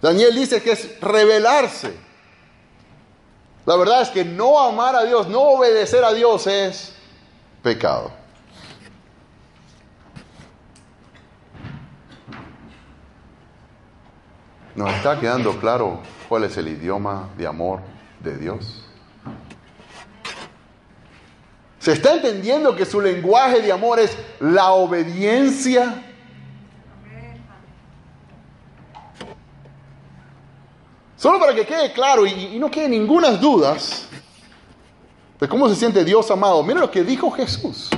Daniel 0.00 0.34
dice 0.34 0.62
que 0.62 0.72
es 0.72 1.00
rebelarse. 1.00 1.94
La 3.66 3.76
verdad 3.76 4.02
es 4.02 4.08
que 4.08 4.24
no 4.24 4.58
amar 4.58 4.96
a 4.96 5.04
Dios, 5.04 5.28
no 5.28 5.40
obedecer 5.40 6.02
a 6.04 6.12
Dios 6.12 6.46
es 6.46 6.94
pecado. 7.62 8.10
¿Nos 14.74 14.90
está 14.94 15.20
quedando 15.20 15.58
claro 15.58 16.00
cuál 16.28 16.44
es 16.44 16.56
el 16.56 16.68
idioma 16.68 17.28
de 17.36 17.46
amor 17.46 17.80
de 18.20 18.36
Dios? 18.38 18.82
¿Se 21.78 21.92
está 21.92 22.14
entendiendo 22.14 22.74
que 22.76 22.86
su 22.86 23.00
lenguaje 23.00 23.60
de 23.60 23.72
amor 23.72 24.00
es 24.00 24.16
la 24.38 24.70
obediencia? 24.72 26.09
Solo 31.20 31.38
para 31.38 31.54
que 31.54 31.66
quede 31.66 31.92
claro 31.92 32.26
y, 32.26 32.58
no 32.58 32.70
quede 32.70 32.88
ninguna 32.88 33.32
dudas 33.32 34.06
de 35.38 35.46
cómo 35.46 35.68
se 35.68 35.76
siente 35.76 36.02
Dios 36.02 36.30
amado. 36.30 36.62
Miren 36.62 36.80
lo 36.80 36.90
que 36.90 37.04
dijo 37.04 37.30
Jesús. 37.30 37.90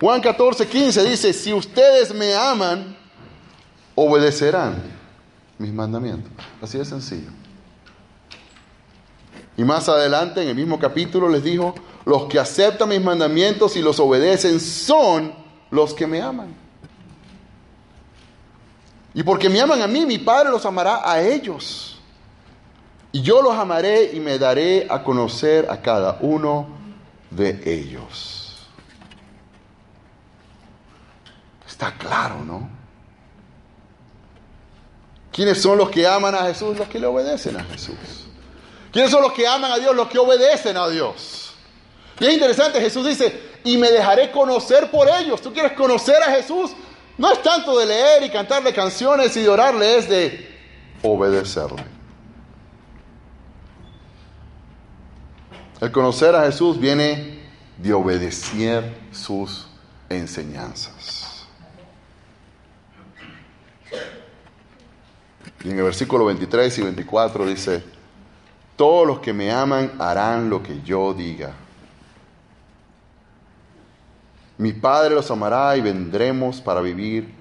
Juan 0.00 0.22
14, 0.22 0.66
15 0.66 1.04
dice, 1.04 1.34
si 1.34 1.52
ustedes 1.52 2.14
me 2.14 2.34
aman, 2.34 2.96
obedecerán 3.94 4.82
mis 5.58 5.70
mandamientos. 5.70 6.32
Así 6.62 6.78
de 6.78 6.86
sencillo. 6.86 7.28
Y 9.58 9.62
más 9.62 9.86
adelante, 9.90 10.42
en 10.42 10.48
el 10.48 10.54
mismo 10.54 10.78
capítulo, 10.78 11.28
les 11.28 11.44
dijo, 11.44 11.74
los 12.06 12.24
que 12.24 12.38
aceptan 12.38 12.88
mis 12.88 13.02
mandamientos 13.02 13.76
y 13.76 13.82
los 13.82 14.00
obedecen 14.00 14.60
son 14.60 15.34
los 15.70 15.92
que 15.92 16.06
me 16.06 16.22
aman. 16.22 16.54
Y 19.14 19.22
porque 19.22 19.48
me 19.48 19.60
aman 19.60 19.82
a 19.82 19.86
mí, 19.86 20.06
mi 20.06 20.18
Padre 20.18 20.50
los 20.50 20.64
amará 20.64 21.02
a 21.04 21.20
ellos. 21.20 21.98
Y 23.12 23.22
yo 23.22 23.42
los 23.42 23.54
amaré 23.54 24.10
y 24.12 24.20
me 24.20 24.38
daré 24.38 24.86
a 24.88 25.02
conocer 25.02 25.66
a 25.68 25.80
cada 25.80 26.18
uno 26.20 26.68
de 27.30 27.60
ellos. 27.64 28.68
Está 31.66 31.92
claro, 31.98 32.44
¿no? 32.44 32.68
¿Quiénes 35.32 35.60
son 35.60 35.78
los 35.78 35.90
que 35.90 36.06
aman 36.06 36.34
a 36.34 36.42
Jesús? 36.42 36.76
Los 36.76 36.88
que 36.88 36.98
le 36.98 37.06
obedecen 37.06 37.56
a 37.56 37.64
Jesús. 37.64 37.96
¿Quiénes 38.92 39.10
son 39.10 39.22
los 39.22 39.32
que 39.32 39.46
aman 39.46 39.72
a 39.72 39.78
Dios? 39.78 39.94
Los 39.94 40.08
que 40.08 40.18
obedecen 40.18 40.76
a 40.76 40.88
Dios. 40.88 41.54
Y 42.18 42.26
es 42.26 42.34
interesante, 42.34 42.80
Jesús 42.80 43.06
dice, 43.06 43.50
y 43.64 43.78
me 43.78 43.90
dejaré 43.90 44.30
conocer 44.30 44.90
por 44.90 45.08
ellos. 45.08 45.40
¿Tú 45.40 45.52
quieres 45.52 45.72
conocer 45.72 46.22
a 46.22 46.32
Jesús? 46.32 46.72
No 47.20 47.30
es 47.30 47.42
tanto 47.42 47.78
de 47.78 47.84
leer 47.84 48.22
y 48.22 48.30
cantarle 48.30 48.72
canciones 48.72 49.36
y 49.36 49.42
de 49.42 49.48
orarle, 49.50 49.98
es 49.98 50.08
de 50.08 50.48
obedecerle. 51.02 51.84
El 55.82 55.92
conocer 55.92 56.34
a 56.34 56.46
Jesús 56.46 56.80
viene 56.80 57.40
de 57.76 57.92
obedecer 57.92 58.96
sus 59.12 59.68
enseñanzas. 60.08 61.46
Y 65.62 65.68
en 65.68 65.76
el 65.76 65.84
versículo 65.84 66.24
23 66.24 66.78
y 66.78 66.82
24 66.84 67.44
dice, 67.44 67.84
todos 68.76 69.06
los 69.06 69.20
que 69.20 69.34
me 69.34 69.52
aman 69.52 69.92
harán 69.98 70.48
lo 70.48 70.62
que 70.62 70.80
yo 70.80 71.12
diga. 71.12 71.52
Mi 74.60 74.74
Padre 74.74 75.14
los 75.14 75.30
amará 75.30 75.74
y 75.74 75.80
vendremos 75.80 76.60
para 76.60 76.82
vivir 76.82 77.32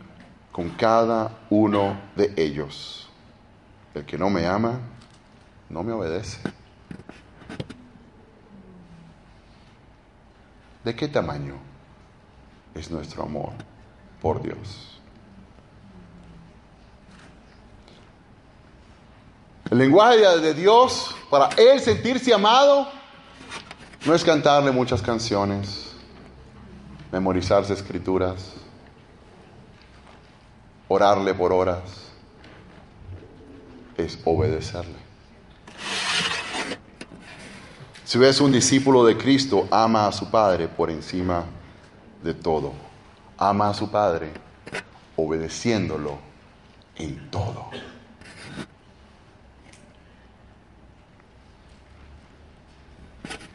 con 0.53 0.69
cada 0.69 1.39
uno 1.49 1.99
de 2.15 2.34
ellos. 2.38 3.10
El 3.93 4.05
que 4.05 4.17
no 4.17 4.29
me 4.29 4.47
ama, 4.47 4.79
no 5.67 5.84
me 5.84 5.91
obedece. 5.91 6.39
¿De 10.86 10.95
qué 10.95 11.10
tamaño 11.10 11.55
es 12.73 12.89
nuestro 12.89 13.23
amor 13.23 13.51
por 14.21 14.41
Dios? 14.41 15.01
El 19.69 19.77
lenguaje 19.77 20.19
de 20.39 20.53
Dios 20.53 21.13
para 21.29 21.49
Él 21.58 21.82
sentirse 21.82 22.34
amado 22.34 22.88
no 24.05 24.15
es 24.15 24.23
cantarle 24.23 24.71
muchas 24.71 25.01
canciones 25.01 25.88
memorizarse 27.12 27.74
escrituras, 27.74 28.54
orarle 30.88 31.34
por 31.34 31.52
horas, 31.52 32.12
es 33.98 34.19
obedecerle. 34.26 34.98
Si 38.06 38.17
ves 38.17 38.41
un 38.41 38.52
discípulo 38.52 39.06
de 39.06 39.17
Cristo, 39.17 39.67
ama 39.69 40.08
a 40.08 40.12
su 40.12 40.32
Padre 40.32 40.67
por 40.67 40.89
encima 40.89 41.45
de 42.24 42.34
todo. 42.34 42.74
Ama 43.38 43.69
a 43.69 43.74
su 43.74 43.91
Padre 43.91 44.32
obedeciéndolo 45.15 46.17
en 46.95 47.30
todo. 47.30 47.69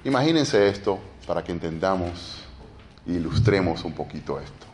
Imagínense 0.05 0.69
esto 0.69 1.01
para 1.27 1.43
que 1.43 1.51
entendamos 1.51 2.44
ilustremos 3.07 3.85
un 3.85 3.93
poquito 3.93 4.39
esto. 4.39 4.67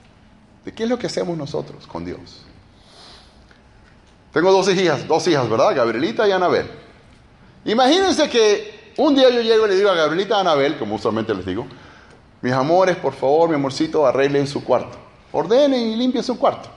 ¿De 0.65 0.73
qué 0.73 0.85
es 0.85 0.89
lo 0.89 0.99
que 0.99 1.07
hacemos 1.07 1.37
nosotros 1.37 1.87
con 1.87 2.05
Dios? 2.05 2.43
Tengo 4.33 4.53
dos 4.53 4.69
hijas, 4.69 5.07
dos 5.09 5.27
hijas, 5.27 5.49
¿verdad? 5.49 5.75
Gabrielita 5.75 6.29
y 6.29 6.33
Anabel. 6.33 6.71
Imagínense 7.65 8.29
que 8.29 8.93
un 8.97 9.15
día 9.15 9.31
yo 9.31 9.41
llego 9.41 9.67
y 9.67 9.71
le 9.71 9.77
digo 9.77 9.91
a 9.91 9.95
Gabrielita 9.95 10.37
y 10.37 10.41
Anabel, 10.41 10.79
como 10.79 10.95
usualmente 10.95 11.35
les 11.35 11.45
digo, 11.45 11.67
mis 12.41 12.53
amores, 12.53 12.97
por 12.97 13.13
favor, 13.13 13.49
mi 13.49 13.57
amorcito, 13.57 14.07
arreglen 14.07 14.47
su 14.47 14.65
cuarto. 14.65 14.97
Ordenen 15.33 15.93
y 15.93 15.97
limpien 15.97 16.25
su 16.25 16.39
cuarto. 16.39 16.69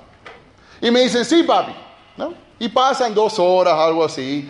Y 0.82 0.92
me 0.92 1.02
dicen, 1.02 1.24
sí, 1.24 1.44
papi. 1.44 1.74
¿No? 2.18 2.34
Y 2.60 2.70
pasan 2.70 3.14
dos 3.14 3.40
horas, 3.40 3.74
algo 3.74 4.04
así. 4.04 4.50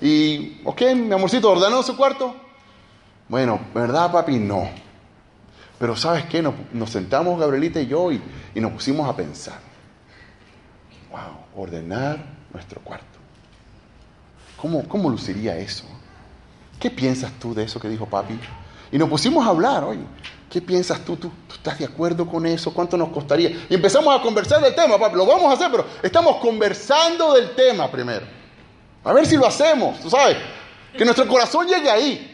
Y, 0.00 0.60
ok, 0.64 0.82
mi 0.94 1.12
amorcito, 1.12 1.50
¿ordenó 1.50 1.82
su 1.82 1.96
cuarto? 1.96 2.34
Bueno, 3.28 3.60
¿verdad, 3.74 4.10
papi? 4.10 4.38
No. 4.38 4.68
Pero 5.84 5.96
¿sabes 5.96 6.24
qué? 6.24 6.40
Nos, 6.40 6.54
sentamos 6.88 7.38
Gabrielita 7.38 7.78
y 7.78 7.86
yo 7.86 8.10
y, 8.10 8.18
nos 8.54 8.72
pusimos 8.72 9.06
a 9.06 9.14
pensar. 9.14 9.58
Wow, 11.10 11.62
ordenar 11.62 12.24
nuestro 12.54 12.80
cuarto. 12.80 13.18
¿Cómo, 14.56 14.88
¿Cómo 14.88 15.10
luciría 15.10 15.58
eso? 15.58 15.84
¿Qué 16.80 16.90
piensas 16.90 17.32
tú 17.38 17.52
de 17.52 17.64
eso 17.64 17.78
que 17.78 17.90
dijo 17.90 18.06
papi? 18.06 18.40
Y 18.92 18.96
nos 18.96 19.10
pusimos 19.10 19.46
a 19.46 19.50
hablar, 19.50 19.84
oye, 19.84 20.06
¿qué 20.48 20.62
piensas 20.62 21.04
tú? 21.04 21.18
¿Tú, 21.18 21.30
tú 21.46 21.56
estás 21.56 21.78
de 21.78 21.84
acuerdo 21.84 22.26
con 22.26 22.46
eso? 22.46 22.72
¿Cuánto 22.72 22.96
nos 22.96 23.10
costaría? 23.10 23.50
Y 23.68 23.74
empezamos 23.74 24.18
a 24.18 24.22
conversar 24.22 24.62
del 24.62 24.74
tema, 24.74 24.98
papi, 24.98 25.16
lo 25.16 25.26
vamos 25.26 25.50
a 25.50 25.52
hacer, 25.52 25.70
pero 25.70 25.84
estamos 26.02 26.36
conversando 26.36 27.34
del 27.34 27.54
tema 27.54 27.90
primero. 27.90 28.24
A 29.04 29.12
ver 29.12 29.26
si 29.26 29.36
lo 29.36 29.46
hacemos, 29.46 30.00
tú 30.00 30.08
sabes, 30.08 30.38
que 30.96 31.04
nuestro 31.04 31.28
corazón 31.28 31.66
llegue 31.66 31.90
ahí. 31.90 32.33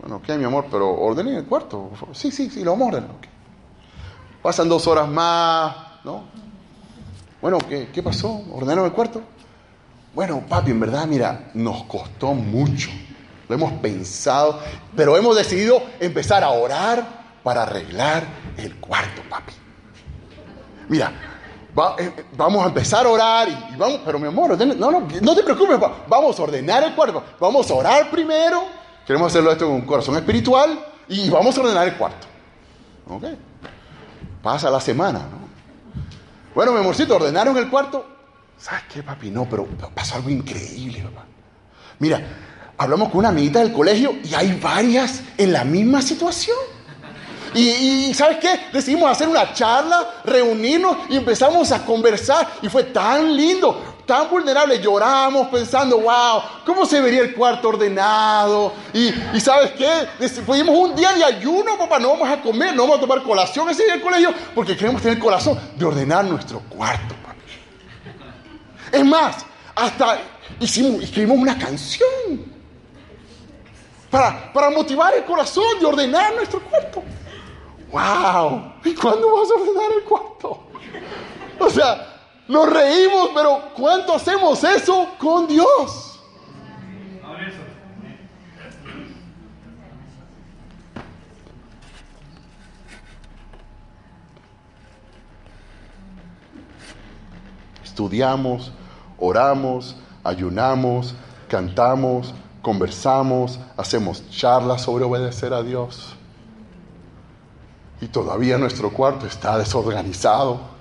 Bueno, 0.00 0.16
ok, 0.16 0.28
mi 0.30 0.44
amor, 0.44 0.66
pero 0.70 0.90
ordenen 0.90 1.34
el 1.34 1.44
cuarto. 1.44 1.90
Sí, 2.12 2.30
sí, 2.30 2.48
sí, 2.48 2.64
lo 2.64 2.72
vamos 2.72 2.86
a 2.86 2.96
ordenar. 2.96 3.16
Pasan 4.42 4.68
dos 4.68 4.86
horas 4.86 5.08
más, 5.08 5.76
¿no? 6.04 6.24
Bueno, 7.42 7.58
¿qué, 7.68 7.90
qué 7.92 8.02
pasó? 8.02 8.42
¿Ordenaron 8.50 8.86
el 8.86 8.92
cuarto? 8.92 9.22
Bueno, 10.14 10.42
papi, 10.48 10.70
en 10.70 10.80
verdad, 10.80 11.06
mira, 11.06 11.50
nos 11.54 11.84
costó 11.84 12.32
mucho. 12.32 12.88
Lo 13.48 13.54
hemos 13.54 13.72
pensado, 13.74 14.60
pero 14.96 15.16
hemos 15.16 15.36
decidido 15.36 15.82
empezar 15.98 16.44
a 16.44 16.50
orar 16.50 17.20
para 17.42 17.64
arreglar 17.64 18.24
el 18.56 18.76
cuarto, 18.76 19.22
papi. 19.28 19.52
Mira, 20.88 21.12
eh, 21.98 22.24
vamos 22.36 22.64
a 22.64 22.68
empezar 22.68 23.06
a 23.06 23.08
orar 23.08 23.48
y, 23.48 23.76
vamos, 23.76 24.00
pero 24.04 24.18
mi 24.18 24.28
amor, 24.28 24.58
no, 24.58 24.90
no, 24.90 25.08
no 25.20 25.34
te 25.34 25.42
preocupes, 25.42 25.78
vamos 26.08 26.38
a 26.38 26.42
ordenar 26.42 26.84
el 26.84 26.94
cuarto, 26.94 27.22
vamos 27.38 27.70
a 27.70 27.74
orar 27.74 28.10
primero, 28.10 28.79
queremos 29.10 29.32
hacerlo 29.32 29.50
esto 29.50 29.66
con 29.66 29.74
un 29.74 29.80
corazón 29.80 30.14
espiritual 30.14 30.86
y 31.08 31.28
vamos 31.30 31.58
a 31.58 31.62
ordenar 31.62 31.88
el 31.88 31.94
cuarto. 31.96 32.28
¿Ok? 33.08 33.24
Pasa 34.40 34.70
la 34.70 34.80
semana, 34.80 35.18
¿no? 35.18 35.48
Bueno, 36.54 36.70
mi 36.70 36.78
amorcito, 36.78 37.16
ordenaron 37.16 37.56
el 37.56 37.68
cuarto. 37.68 38.06
¿Sabes 38.56 38.84
qué, 38.88 39.02
papi? 39.02 39.32
No, 39.32 39.48
pero 39.50 39.66
pasó 39.92 40.14
algo 40.14 40.30
increíble, 40.30 41.00
papá. 41.00 41.26
Mira, 41.98 42.22
hablamos 42.78 43.08
con 43.08 43.18
una 43.18 43.30
amiguita 43.30 43.58
del 43.58 43.72
colegio 43.72 44.14
y 44.22 44.32
hay 44.32 44.56
varias 44.62 45.22
en 45.36 45.54
la 45.54 45.64
misma 45.64 46.02
situación. 46.02 46.58
Y, 47.52 48.14
¿sabes 48.14 48.36
qué? 48.36 48.60
Decidimos 48.72 49.10
hacer 49.10 49.26
una 49.26 49.52
charla, 49.52 50.22
reunirnos 50.24 50.96
y 51.08 51.16
empezamos 51.16 51.72
a 51.72 51.84
conversar. 51.84 52.46
Y 52.62 52.68
fue 52.68 52.84
tan 52.84 53.36
lindo, 53.36 53.89
tan 54.10 54.28
vulnerable. 54.28 54.80
Lloramos 54.80 55.46
pensando, 55.50 56.00
wow, 56.00 56.42
¿cómo 56.66 56.84
se 56.84 57.00
vería 57.00 57.20
el 57.20 57.32
cuarto 57.32 57.68
ordenado? 57.68 58.72
Y, 58.92 59.12
¿sabes 59.38 59.70
qué? 59.70 60.08
Pudimos 60.44 60.76
un 60.76 60.96
día 60.96 61.12
de 61.12 61.22
ayuno, 61.22 61.78
papá, 61.78 62.00
no 62.00 62.08
vamos 62.10 62.28
a 62.28 62.42
comer, 62.42 62.74
no 62.74 62.82
vamos 62.82 62.98
a 62.98 63.00
tomar 63.02 63.22
colación 63.22 63.70
ese 63.70 63.84
día 63.84 63.92
del 63.92 64.02
colegio, 64.02 64.34
porque 64.52 64.76
queremos 64.76 65.00
tener 65.00 65.16
el 65.16 65.22
corazón 65.22 65.56
de 65.76 65.84
ordenar 65.84 66.24
nuestro 66.24 66.58
cuarto, 66.68 67.14
papá. 67.22 67.36
Es 68.90 69.04
más, 69.04 69.46
hasta 69.76 70.18
hicimos, 70.58 71.04
escribimos 71.04 71.38
una 71.38 71.56
canción 71.56 72.10
para, 74.10 74.52
para 74.52 74.70
motivar 74.70 75.14
el 75.14 75.24
corazón 75.24 75.78
de 75.78 75.86
ordenar 75.86 76.34
nuestro 76.34 76.60
cuarto. 76.62 77.00
¡Wow! 77.92 78.72
¿Y 78.84 78.92
cuándo 78.92 79.36
vas 79.36 79.48
a 79.52 79.54
ordenar 79.54 79.92
el 79.98 80.02
cuarto? 80.02 80.66
O 81.60 81.70
sea, 81.70 82.19
nos 82.50 82.68
reímos, 82.68 83.30
pero 83.32 83.62
¿cuánto 83.76 84.12
hacemos 84.12 84.64
eso 84.64 85.06
con 85.18 85.46
Dios? 85.46 86.18
Estudiamos, 97.84 98.72
oramos, 99.16 99.94
ayunamos, 100.24 101.14
cantamos, 101.48 102.34
conversamos, 102.62 103.60
hacemos 103.76 104.28
charlas 104.30 104.82
sobre 104.82 105.04
obedecer 105.04 105.54
a 105.54 105.62
Dios. 105.62 106.16
Y 108.00 108.06
todavía 108.06 108.58
nuestro 108.58 108.90
cuarto 108.90 109.26
está 109.26 109.56
desorganizado. 109.56 110.79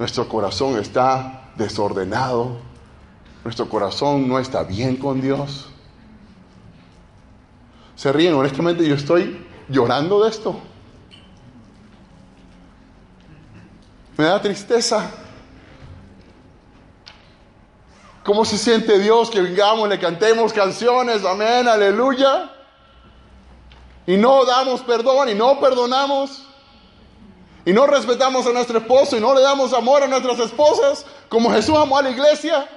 Nuestro 0.00 0.26
corazón 0.26 0.78
está 0.78 1.50
desordenado. 1.56 2.56
Nuestro 3.44 3.68
corazón 3.68 4.26
no 4.26 4.38
está 4.38 4.62
bien 4.62 4.96
con 4.96 5.20
Dios. 5.20 5.68
Se 7.96 8.10
ríen, 8.10 8.32
honestamente 8.32 8.88
yo 8.88 8.94
estoy 8.94 9.46
llorando 9.68 10.24
de 10.24 10.30
esto. 10.30 10.58
Me 14.16 14.24
da 14.24 14.40
tristeza. 14.40 15.10
¿Cómo 18.24 18.46
se 18.46 18.56
siente 18.56 18.98
Dios 18.98 19.30
que 19.30 19.42
vengamos, 19.42 19.86
le 19.86 19.98
cantemos 19.98 20.54
canciones, 20.54 21.26
amén, 21.26 21.68
aleluya? 21.68 22.50
y 24.06 24.16
no 24.16 24.44
damos 24.44 24.80
perdón 24.80 25.28
y 25.28 25.34
no 25.34 25.60
perdonamos 25.60 26.42
y 27.64 27.72
no 27.72 27.86
respetamos 27.86 28.46
a 28.46 28.52
nuestro 28.52 28.78
esposo 28.78 29.16
y 29.16 29.20
no 29.20 29.34
le 29.34 29.42
damos 29.42 29.72
amor 29.72 30.02
a 30.02 30.06
nuestras 30.06 30.38
esposas 30.38 31.04
como 31.28 31.52
Jesús 31.52 31.76
amó 31.76 31.98
a 31.98 32.02
la 32.02 32.10
iglesia 32.10 32.68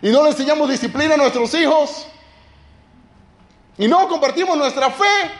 y 0.00 0.10
no 0.10 0.24
le 0.24 0.30
enseñamos 0.30 0.68
disciplina 0.68 1.14
a 1.14 1.16
nuestros 1.16 1.54
hijos 1.54 2.06
y 3.78 3.86
no 3.86 4.08
compartimos 4.08 4.56
nuestra 4.56 4.90
fe 4.90 5.30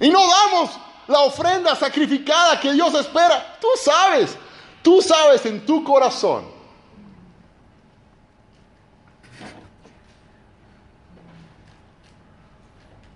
y 0.00 0.08
no 0.08 0.20
damos 0.20 0.70
la 1.08 1.20
ofrenda 1.20 1.74
sacrificada 1.74 2.58
que 2.60 2.72
Dios 2.72 2.94
espera. 2.94 3.58
Tú 3.60 3.66
sabes, 3.82 4.38
tú 4.82 5.02
sabes 5.02 5.44
en 5.44 5.66
tu 5.66 5.82
corazón 5.82 6.44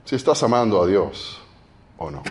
si 0.05 0.16
estás 0.16 0.42
amando 0.42 0.83
a 0.83 0.87
Dios 0.87 1.43
o 1.98 2.11
no. 2.11 2.22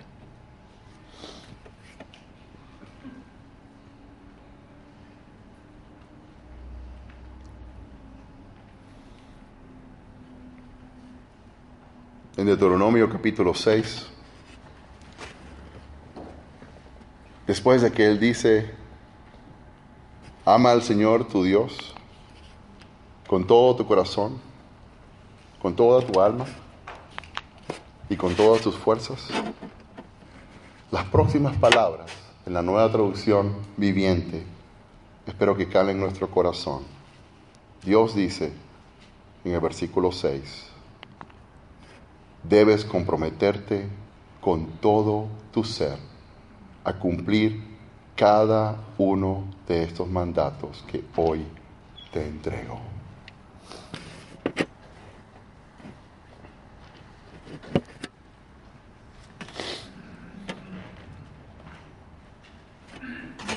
En 12.35 12.47
Deuteronomio 12.47 13.09
capítulo 13.09 13.53
6, 13.53 14.07
después 17.47 17.81
de 17.81 17.91
que 17.91 18.07
Él 18.07 18.19
dice, 18.19 18.71
ama 20.43 20.71
al 20.71 20.81
Señor 20.81 21.27
tu 21.27 21.43
Dios 21.43 21.93
con 23.27 23.47
todo 23.47 23.75
tu 23.75 23.85
corazón, 23.85 24.41
con 25.61 25.75
toda 25.75 26.05
tu 26.05 26.19
alma, 26.19 26.45
y 28.13 28.15
con 28.15 28.35
todas 28.35 28.61
tus 28.61 28.75
fuerzas? 28.75 29.27
Las 30.91 31.05
próximas 31.05 31.57
palabras 31.57 32.11
en 32.45 32.53
la 32.53 32.61
nueva 32.61 32.91
traducción 32.91 33.55
viviente 33.75 34.43
espero 35.25 35.57
que 35.57 35.67
calen 35.67 35.95
en 35.95 36.03
nuestro 36.03 36.29
corazón. 36.29 36.83
Dios 37.83 38.13
dice 38.13 38.53
en 39.43 39.53
el 39.53 39.59
versículo 39.59 40.11
6, 40.11 40.67
debes 42.43 42.85
comprometerte 42.85 43.87
con 44.39 44.67
todo 44.79 45.27
tu 45.51 45.63
ser 45.63 45.97
a 46.83 46.93
cumplir 46.93 47.63
cada 48.15 48.77
uno 48.99 49.45
de 49.67 49.85
estos 49.85 50.07
mandatos 50.07 50.85
que 50.87 51.03
hoy 51.15 51.47
te 52.11 52.27
entrego. 52.27 52.79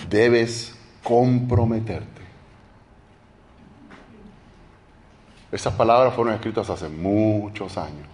Debes 0.09 0.75
comprometerte. 1.03 2.23
Esas 5.53 5.75
palabras 5.75 6.15
fueron 6.15 6.35
escritas 6.35 6.69
hace 6.69 6.89
muchos 6.89 7.79
años, 7.79 8.09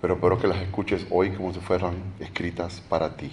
pero 0.00 0.14
espero 0.14 0.38
que 0.38 0.48
las 0.48 0.58
escuches 0.60 1.06
hoy 1.10 1.30
como 1.30 1.54
si 1.54 1.60
fueran 1.60 1.94
escritas 2.18 2.82
para 2.88 3.16
ti. 3.16 3.32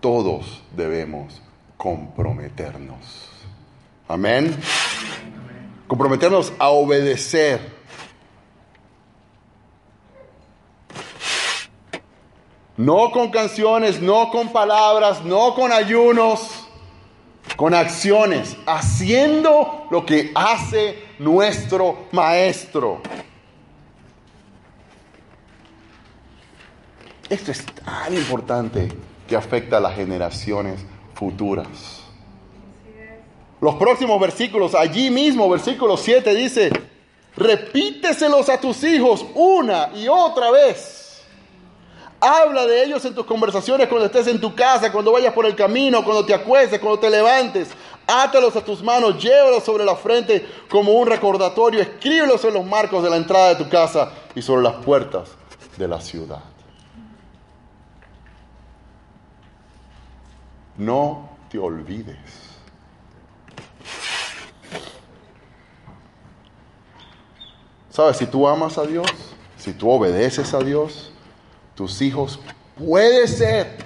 Todos 0.00 0.62
debemos 0.74 1.42
comprometernos. 1.76 3.28
Amén. 4.08 4.56
Comprometernos 5.88 6.52
a 6.58 6.68
obedecer 6.68 7.75
No 12.76 13.10
con 13.10 13.30
canciones, 13.30 14.02
no 14.02 14.30
con 14.30 14.50
palabras, 14.52 15.24
no 15.24 15.54
con 15.54 15.72
ayunos, 15.72 16.66
con 17.56 17.72
acciones, 17.72 18.56
haciendo 18.66 19.86
lo 19.90 20.04
que 20.04 20.32
hace 20.34 21.02
nuestro 21.18 22.06
Maestro. 22.12 23.00
Esto 27.30 27.50
es 27.50 27.64
tan 27.66 28.14
importante 28.14 28.88
que 29.26 29.36
afecta 29.36 29.78
a 29.78 29.80
las 29.80 29.94
generaciones 29.96 30.84
futuras. 31.14 32.02
Los 33.60 33.74
próximos 33.76 34.20
versículos, 34.20 34.74
allí 34.74 35.10
mismo, 35.10 35.48
versículo 35.48 35.96
7 35.96 36.34
dice, 36.34 36.70
repíteselos 37.36 38.48
a 38.50 38.60
tus 38.60 38.84
hijos 38.84 39.24
una 39.34 39.90
y 39.94 40.08
otra 40.08 40.50
vez. 40.50 41.05
Habla 42.20 42.66
de 42.66 42.84
ellos 42.84 43.04
en 43.04 43.14
tus 43.14 43.26
conversaciones 43.26 43.88
cuando 43.88 44.06
estés 44.06 44.26
en 44.26 44.40
tu 44.40 44.54
casa, 44.54 44.90
cuando 44.90 45.12
vayas 45.12 45.34
por 45.34 45.44
el 45.44 45.54
camino, 45.54 46.02
cuando 46.02 46.24
te 46.24 46.32
acuestes, 46.32 46.80
cuando 46.80 46.98
te 46.98 47.10
levantes. 47.10 47.68
Átalos 48.06 48.56
a 48.56 48.64
tus 48.64 48.82
manos, 48.82 49.22
llévalos 49.22 49.64
sobre 49.64 49.84
la 49.84 49.96
frente 49.96 50.46
como 50.70 50.92
un 50.92 51.06
recordatorio, 51.06 51.80
escríbelos 51.80 52.42
en 52.44 52.54
los 52.54 52.64
marcos 52.64 53.02
de 53.02 53.10
la 53.10 53.16
entrada 53.16 53.50
de 53.50 53.56
tu 53.56 53.68
casa 53.68 54.12
y 54.34 54.40
sobre 54.40 54.62
las 54.62 54.74
puertas 54.84 55.30
de 55.76 55.88
la 55.88 56.00
ciudad. 56.00 56.42
No 60.76 61.30
te 61.50 61.58
olvides. 61.58 62.16
¿Sabes? 67.90 68.18
Si 68.18 68.26
tú 68.26 68.46
amas 68.46 68.76
a 68.76 68.84
Dios, 68.84 69.06
si 69.56 69.72
tú 69.72 69.90
obedeces 69.90 70.52
a 70.52 70.58
Dios, 70.58 71.12
tus 71.76 72.00
hijos 72.00 72.40
puede 72.76 73.28
ser 73.28 73.76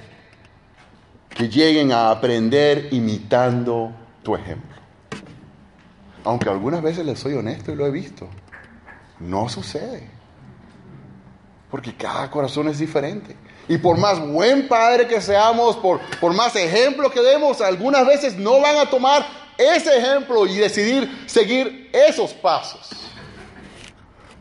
que 1.28 1.48
lleguen 1.48 1.92
a 1.92 2.10
aprender 2.10 2.88
imitando 2.92 3.92
tu 4.22 4.34
ejemplo. 4.34 4.76
Aunque 6.24 6.48
algunas 6.48 6.82
veces 6.82 7.04
les 7.04 7.18
soy 7.18 7.34
honesto 7.34 7.72
y 7.72 7.76
lo 7.76 7.86
he 7.86 7.90
visto, 7.90 8.28
no 9.18 9.48
sucede. 9.48 10.08
Porque 11.70 11.94
cada 11.94 12.30
corazón 12.30 12.68
es 12.68 12.78
diferente. 12.78 13.36
Y 13.68 13.78
por 13.78 13.98
más 13.98 14.20
buen 14.20 14.68
padre 14.68 15.06
que 15.06 15.20
seamos, 15.20 15.76
por, 15.76 16.00
por 16.20 16.32
más 16.32 16.54
ejemplo 16.56 17.10
que 17.10 17.20
demos, 17.20 17.60
algunas 17.60 18.06
veces 18.06 18.36
no 18.36 18.60
van 18.60 18.76
a 18.76 18.86
tomar 18.86 19.26
ese 19.56 19.98
ejemplo 19.98 20.46
y 20.46 20.56
decidir 20.56 21.24
seguir 21.26 21.90
esos 21.92 22.34
pasos. 22.34 22.90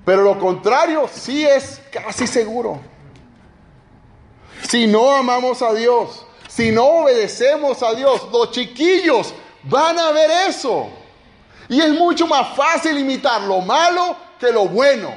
Pero 0.06 0.24
lo 0.24 0.40
contrario 0.40 1.08
sí 1.12 1.46
es 1.46 1.82
casi 1.92 2.28
seguro. 2.28 2.80
Si 4.68 4.88
no 4.88 5.12
amamos 5.12 5.62
a 5.62 5.74
Dios, 5.74 6.26
si 6.48 6.72
no 6.72 6.86
obedecemos 6.86 7.82
a 7.84 7.94
Dios, 7.94 8.28
los 8.32 8.52
chiquillos 8.52 9.34
van 9.64 9.98
a 9.98 10.12
ver 10.12 10.30
eso. 10.50 10.90
Y 11.68 11.80
es 11.80 11.92
mucho 11.92 12.28
más 12.28 12.56
fácil 12.56 12.98
imitar 12.98 13.42
lo 13.44 13.62
malo 13.62 14.16
que 14.40 14.52
lo 14.52 14.68
bueno. 14.68 15.14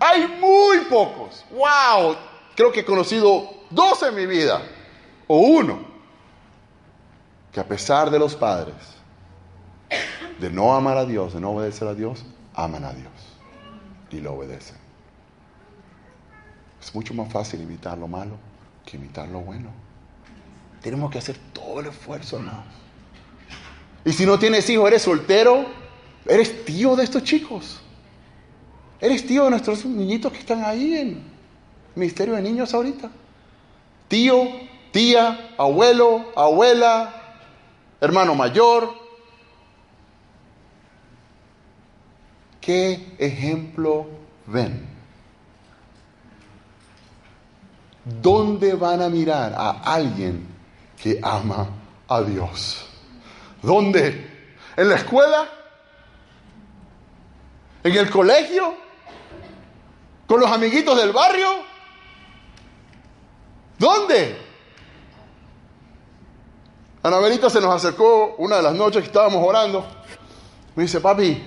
Hay 0.00 0.26
muy 0.26 0.78
pocos. 0.90 1.44
¡Wow! 1.50 2.16
Creo 2.54 2.72
que 2.72 2.80
he 2.80 2.84
conocido 2.84 3.48
dos 3.70 4.02
en 4.02 4.14
mi 4.14 4.26
vida. 4.26 4.62
O 5.26 5.38
uno. 5.38 5.84
Que 7.52 7.60
a 7.60 7.64
pesar 7.66 8.10
de 8.10 8.18
los 8.18 8.34
padres, 8.34 8.74
de 10.38 10.50
no 10.50 10.74
amar 10.74 10.98
a 10.98 11.04
Dios, 11.04 11.32
de 11.32 11.40
no 11.40 11.52
obedecer 11.52 11.88
a 11.88 11.94
Dios, 11.94 12.24
aman 12.54 12.84
a 12.84 12.92
Dios. 12.92 13.12
Y 14.10 14.20
lo 14.20 14.34
obedecen. 14.34 14.76
Es 16.86 16.94
mucho 16.94 17.14
más 17.14 17.32
fácil 17.32 17.60
imitar 17.60 17.98
lo 17.98 18.06
malo 18.06 18.38
que 18.84 18.96
imitar 18.96 19.26
lo 19.26 19.40
bueno. 19.40 19.70
Tenemos 20.80 21.10
que 21.10 21.18
hacer 21.18 21.36
todo 21.52 21.80
el 21.80 21.86
esfuerzo, 21.86 22.36
hermanos. 22.36 22.62
Y 24.04 24.12
si 24.12 24.24
no 24.24 24.38
tienes 24.38 24.70
hijos, 24.70 24.86
eres 24.86 25.02
soltero, 25.02 25.66
eres 26.26 26.64
tío 26.64 26.94
de 26.94 27.02
estos 27.02 27.24
chicos. 27.24 27.80
Eres 29.00 29.26
tío 29.26 29.42
de 29.42 29.50
nuestros 29.50 29.84
niñitos 29.84 30.30
que 30.30 30.38
están 30.38 30.64
ahí 30.64 30.94
en 30.94 31.08
el 31.08 31.22
Ministerio 31.96 32.34
de 32.34 32.42
Niños 32.42 32.72
ahorita. 32.72 33.10
Tío, 34.06 34.44
tía, 34.92 35.56
abuelo, 35.58 36.26
abuela, 36.36 37.40
hermano 38.00 38.36
mayor. 38.36 38.94
¿Qué 42.60 43.16
ejemplo 43.18 44.06
ven? 44.46 44.95
¿Dónde 48.06 48.74
van 48.74 49.02
a 49.02 49.08
mirar 49.08 49.52
a 49.56 49.82
alguien 49.82 50.46
que 50.96 51.18
ama 51.20 51.66
a 52.06 52.22
Dios? 52.22 52.86
¿Dónde? 53.60 54.52
¿En 54.76 54.88
la 54.88 54.94
escuela? 54.94 55.48
¿En 57.82 57.96
el 57.96 58.08
colegio? 58.08 58.74
¿Con 60.28 60.38
los 60.38 60.48
amiguitos 60.48 60.96
del 60.96 61.10
barrio? 61.10 61.48
¿Dónde? 63.76 64.38
Anabelita 67.02 67.50
se 67.50 67.60
nos 67.60 67.74
acercó 67.74 68.36
una 68.38 68.58
de 68.58 68.62
las 68.62 68.74
noches 68.74 69.02
que 69.02 69.08
estábamos 69.08 69.44
orando. 69.44 69.84
Me 70.76 70.84
dice, 70.84 71.00
papi, 71.00 71.42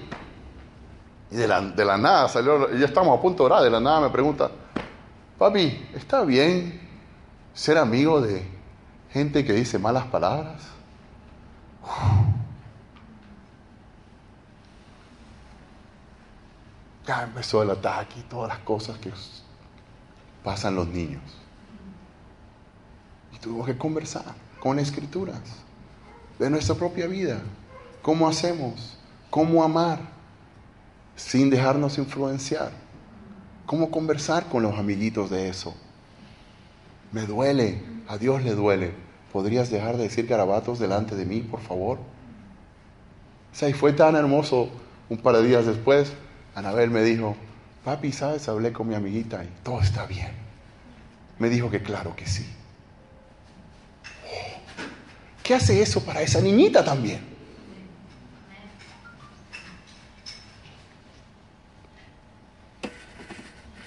y 1.32 1.36
de 1.36 1.48
la, 1.48 1.62
de 1.62 1.86
la 1.86 1.98
nada 1.98 2.28
salió, 2.28 2.69
ya 2.76 2.86
estamos 2.86 3.17
a 3.17 3.22
punto 3.22 3.43
de 3.43 3.45
orar, 3.48 3.63
de 3.63 3.69
la 3.69 3.80
nada 3.80 4.02
me 4.02 4.10
pregunta, 4.10 4.52
papi, 5.39 5.89
¿está 5.95 6.25
bien 6.25 6.82
ser 7.54 7.78
amigo 7.78 8.19
de 8.19 8.45
gente 9.12 9.45
que 9.45 9.54
dice 9.54 9.80
malas 9.80 10.06
palabras? 10.08 10.62
Ya 17.08 17.23
empezó 17.23 17.63
el 17.63 17.71
ataque 17.71 18.19
y 18.19 18.23
todas 18.23 18.49
las 18.49 18.60
cosas 18.60 18.97
que 18.99 19.12
pasan 20.43 20.75
los 20.75 20.88
niños. 20.89 21.23
Y 23.34 23.39
tuvimos 23.39 23.65
que 23.65 23.78
conversar 23.78 24.36
con 24.60 24.78
escrituras 24.78 25.39
de 26.38 26.49
nuestra 26.49 26.75
propia 26.75 27.08
vida. 27.08 27.41
¿Cómo 28.02 28.28
hacemos? 28.28 28.97
¿Cómo 29.30 29.63
amar 29.63 29.99
sin 31.15 31.49
dejarnos 31.49 31.97
influenciar? 31.97 32.88
¿Cómo 33.69 33.91
conversar 33.91 34.45
con 34.45 34.63
los 34.63 34.79
amiguitos 34.79 35.29
de 35.29 35.47
eso? 35.47 35.75
Me 37.12 37.27
duele, 37.27 37.79
a 38.08 38.17
Dios 38.17 38.43
le 38.43 38.55
duele. 38.55 38.93
¿Podrías 39.32 39.69
dejar 39.69 39.95
de 39.95 40.05
decir 40.05 40.25
garabatos 40.25 40.79
delante 40.79 41.15
de 41.15 41.23
mí, 41.23 41.41
por 41.41 41.60
favor? 41.62 41.99
O 41.99 43.55
sea, 43.55 43.69
y 43.69 43.73
fue 43.73 43.93
tan 43.93 44.15
hermoso 44.15 44.71
un 45.08 45.19
par 45.19 45.36
de 45.36 45.43
días 45.43 45.67
después. 45.67 46.13
Anabel 46.55 46.89
me 46.89 47.03
dijo, 47.03 47.36
papi, 47.86 48.12
¿sabes? 48.12 48.49
Hablé 48.49 48.73
con 48.73 48.88
mi 48.88 48.95
amiguita 48.95 49.43
y 49.43 49.49
todo 49.62 49.82
está 49.82 50.08
bien. 50.08 50.32
Me 51.38 51.47
dijo 51.47 51.69
que 51.69 51.84
claro 51.84 52.15
que 52.15 52.25
sí. 52.25 52.49
¿Qué 55.43 55.53
hace 55.53 55.79
eso 55.79 56.03
para 56.03 56.23
esa 56.23 56.41
niñita 56.41 56.84
también? 56.84 57.28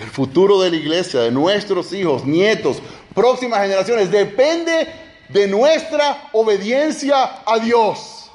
El 0.02 0.10
futuro 0.10 0.60
de 0.60 0.70
la 0.70 0.76
iglesia, 0.76 1.20
de 1.20 1.30
nuestros 1.30 1.92
hijos, 1.92 2.24
nietos, 2.24 2.78
próximas 3.14 3.60
generaciones, 3.60 4.10
depende 4.10 4.88
de 5.28 5.46
nuestra 5.46 6.28
obediencia 6.32 7.42
a 7.46 7.58
Dios. 7.60 8.30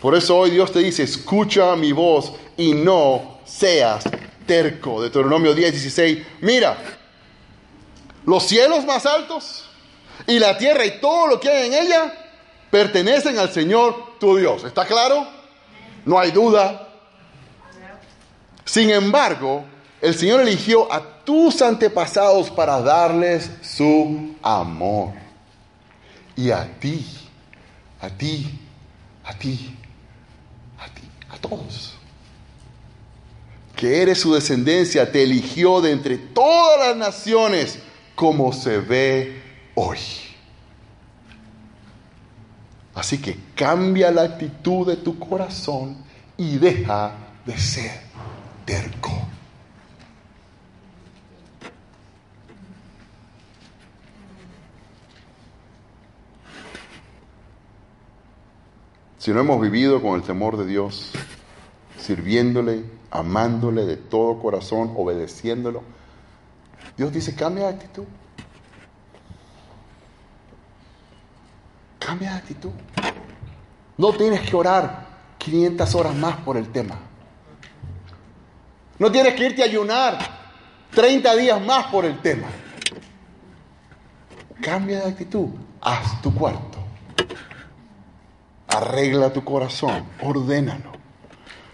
Por 0.00 0.14
eso 0.14 0.36
hoy 0.36 0.50
Dios 0.50 0.72
te 0.72 0.80
dice, 0.80 1.02
escucha 1.02 1.74
mi 1.76 1.92
voz 1.92 2.32
y 2.56 2.72
no 2.72 3.38
seas 3.44 4.04
terco. 4.46 5.00
Deuteronomio 5.00 5.54
10, 5.54 5.72
16. 5.72 6.26
Mira, 6.40 6.76
los 8.26 8.42
cielos 8.44 8.84
más 8.84 9.06
altos 9.06 9.64
y 10.26 10.38
la 10.38 10.56
tierra 10.58 10.84
y 10.84 11.00
todo 11.00 11.26
lo 11.26 11.40
que 11.40 11.48
hay 11.48 11.66
en 11.68 11.74
ella 11.74 12.14
pertenecen 12.70 13.38
al 13.38 13.52
Señor 13.52 14.18
tu 14.18 14.36
Dios. 14.36 14.64
¿Está 14.64 14.86
claro? 14.86 15.39
No 16.04 16.18
hay 16.18 16.30
duda. 16.30 16.88
Sin 18.64 18.90
embargo, 18.90 19.64
el 20.00 20.14
Señor 20.14 20.40
eligió 20.40 20.92
a 20.92 21.24
tus 21.24 21.60
antepasados 21.60 22.50
para 22.50 22.80
darles 22.80 23.50
su 23.62 24.34
amor. 24.42 25.12
Y 26.36 26.50
a 26.50 26.66
ti, 26.78 27.04
a 28.00 28.08
ti, 28.08 28.58
a 29.24 29.34
ti, 29.34 29.76
a 30.78 30.86
ti, 30.86 31.02
a 31.30 31.36
todos. 31.36 31.94
Que 33.76 34.02
eres 34.02 34.20
su 34.20 34.34
descendencia, 34.34 35.10
te 35.10 35.22
eligió 35.22 35.80
de 35.80 35.92
entre 35.92 36.16
todas 36.16 36.88
las 36.88 36.96
naciones 36.96 37.78
como 38.14 38.52
se 38.52 38.78
ve 38.78 39.42
hoy. 39.74 39.98
Así 43.00 43.16
que 43.16 43.34
cambia 43.54 44.10
la 44.10 44.24
actitud 44.24 44.86
de 44.86 44.96
tu 44.96 45.18
corazón 45.18 45.96
y 46.36 46.58
deja 46.58 47.14
de 47.46 47.56
ser 47.56 47.92
terco. 48.66 49.10
Si 59.16 59.30
no 59.30 59.40
hemos 59.40 59.62
vivido 59.62 60.02
con 60.02 60.16
el 60.16 60.22
temor 60.22 60.58
de 60.58 60.66
Dios, 60.66 61.12
sirviéndole, 61.98 62.84
amándole 63.10 63.86
de 63.86 63.96
todo 63.96 64.42
corazón, 64.42 64.92
obedeciéndolo, 64.94 65.84
Dios 66.98 67.10
dice, 67.14 67.34
cambia 67.34 67.70
actitud. 67.70 68.04
Cambia 72.10 72.32
de 72.32 72.38
actitud. 72.38 72.70
No 73.96 74.12
tienes 74.14 74.40
que 74.40 74.56
orar 74.56 75.06
500 75.38 75.94
horas 75.94 76.12
más 76.16 76.38
por 76.38 76.56
el 76.56 76.72
tema. 76.72 76.98
No 78.98 79.12
tienes 79.12 79.34
que 79.34 79.46
irte 79.46 79.62
a 79.62 79.66
ayunar 79.66 80.18
30 80.92 81.36
días 81.36 81.62
más 81.62 81.86
por 81.86 82.04
el 82.04 82.20
tema. 82.20 82.48
Cambia 84.60 85.02
de 85.02 85.10
actitud. 85.10 85.50
Haz 85.80 86.20
tu 86.20 86.34
cuarto. 86.34 86.78
Arregla 88.66 89.32
tu 89.32 89.44
corazón. 89.44 90.04
Ordénalo. 90.20 90.90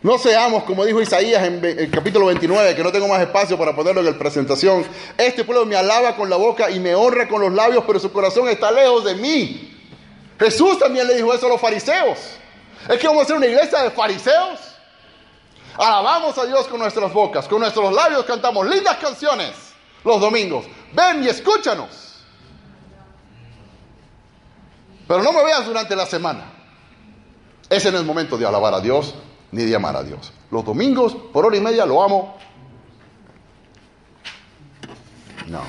No 0.02 0.18
seamos, 0.18 0.64
como 0.64 0.84
dijo 0.84 1.00
Isaías 1.00 1.44
en 1.44 1.64
el 1.64 1.90
capítulo 1.90 2.26
29, 2.26 2.76
que 2.76 2.82
no 2.82 2.92
tengo 2.92 3.08
más 3.08 3.22
espacio 3.22 3.56
para 3.56 3.74
ponerlo 3.74 4.02
en 4.02 4.06
la 4.08 4.18
presentación. 4.18 4.84
Este 5.16 5.44
pueblo 5.44 5.64
me 5.64 5.76
alaba 5.76 6.14
con 6.14 6.28
la 6.28 6.36
boca 6.36 6.70
y 6.70 6.78
me 6.78 6.94
honra 6.94 7.26
con 7.26 7.40
los 7.40 7.54
labios, 7.54 7.84
pero 7.86 7.98
su 7.98 8.12
corazón 8.12 8.48
está 8.48 8.70
lejos 8.70 9.02
de 9.02 9.14
mí. 9.14 9.72
Jesús 10.38 10.78
también 10.78 11.06
le 11.06 11.16
dijo 11.16 11.32
eso 11.32 11.46
a 11.46 11.50
los 11.50 11.60
fariseos. 11.60 12.18
Es 12.88 12.98
que 12.98 13.06
vamos 13.06 13.24
a 13.24 13.26
ser 13.26 13.36
una 13.36 13.46
iglesia 13.46 13.82
de 13.82 13.90
fariseos. 13.90 14.60
Alabamos 15.76 16.36
a 16.38 16.46
Dios 16.46 16.66
con 16.68 16.80
nuestras 16.80 17.12
bocas, 17.12 17.46
con 17.46 17.60
nuestros 17.60 17.92
labios 17.92 18.24
cantamos 18.24 18.66
lindas 18.66 18.96
canciones 18.96 19.66
los 20.06 20.20
domingos. 20.20 20.64
Ven 20.92 21.24
y 21.24 21.28
escúchanos. 21.28 22.24
Pero 25.06 25.22
no 25.22 25.32
me 25.32 25.44
veas 25.44 25.66
durante 25.66 25.94
la 25.94 26.06
semana. 26.06 26.52
Ese 27.68 27.90
no 27.90 27.98
es 27.98 28.00
el 28.02 28.06
momento 28.06 28.38
de 28.38 28.46
alabar 28.46 28.72
a 28.72 28.80
Dios 28.80 29.14
ni 29.50 29.64
de 29.64 29.74
amar 29.74 29.96
a 29.96 30.02
Dios. 30.02 30.32
Los 30.50 30.64
domingos, 30.64 31.14
por 31.32 31.44
hora 31.44 31.56
y 31.56 31.60
media, 31.60 31.84
lo 31.84 32.02
amo. 32.02 32.38
No. 35.48 35.62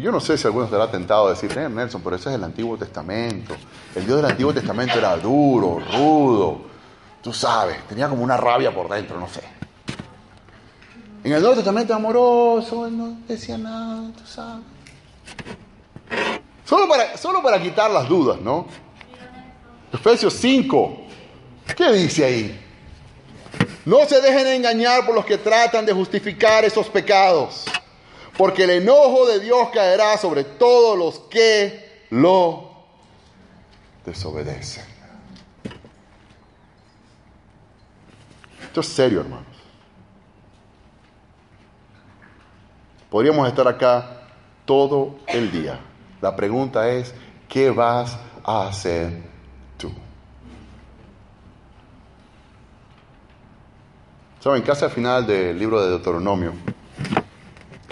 Yo 0.00 0.10
no 0.10 0.20
sé 0.20 0.38
si 0.38 0.46
alguno 0.46 0.64
estará 0.64 0.90
tentado 0.90 1.26
a 1.26 1.30
decir, 1.30 1.52
eh, 1.58 1.68
Nelson, 1.68 2.00
pero 2.02 2.16
ese 2.16 2.30
es 2.30 2.36
el 2.36 2.44
Antiguo 2.44 2.76
Testamento. 2.78 3.54
El 3.94 4.06
Dios 4.06 4.16
del 4.16 4.30
Antiguo 4.30 4.54
Testamento 4.54 4.98
era 4.98 5.16
duro, 5.16 5.78
rudo. 5.92 6.62
Tú 7.22 7.32
sabes, 7.34 7.86
tenía 7.86 8.08
como 8.08 8.24
una 8.24 8.36
rabia 8.36 8.74
por 8.74 8.88
dentro, 8.88 9.20
no 9.20 9.28
sé. 9.28 9.42
En 11.22 11.32
el 11.32 11.40
Nuevo 11.40 11.56
Testamento 11.56 11.94
amoroso, 11.94 12.86
él 12.86 12.96
no 12.96 13.18
decía 13.28 13.58
nada, 13.58 14.10
tú 14.16 14.26
sabes. 14.26 14.64
Solo 16.64 16.88
para, 16.88 17.18
solo 17.18 17.42
para 17.42 17.60
quitar 17.60 17.90
las 17.90 18.08
dudas, 18.08 18.40
¿no? 18.40 18.66
Efesios 19.92 20.32
5, 20.34 20.96
¿qué 21.76 21.92
dice 21.92 22.24
ahí? 22.24 22.60
No 23.84 24.06
se 24.06 24.20
dejen 24.20 24.46
engañar 24.46 25.04
por 25.04 25.14
los 25.14 25.26
que 25.26 25.36
tratan 25.36 25.84
de 25.84 25.92
justificar 25.92 26.64
esos 26.64 26.88
pecados 26.88 27.66
porque 28.40 28.64
el 28.64 28.70
enojo 28.70 29.26
de 29.26 29.38
Dios 29.38 29.68
caerá 29.70 30.16
sobre 30.16 30.44
todos 30.44 30.96
los 30.96 31.18
que 31.28 32.06
lo 32.08 32.70
desobedecen. 34.02 34.82
Esto 38.62 38.80
es 38.80 38.86
serio, 38.86 39.20
hermanos. 39.20 39.44
Podríamos 43.10 43.46
estar 43.46 43.68
acá 43.68 44.22
todo 44.64 45.16
el 45.26 45.52
día. 45.52 45.78
La 46.22 46.34
pregunta 46.34 46.88
es, 46.88 47.14
¿qué 47.46 47.68
vas 47.68 48.18
a 48.42 48.68
hacer 48.68 49.22
tú? 49.76 49.92
Saben, 54.38 54.62
casi 54.62 54.86
al 54.86 54.90
final 54.90 55.26
del 55.26 55.58
libro 55.58 55.82
de 55.82 55.90
Deuteronomio, 55.90 56.54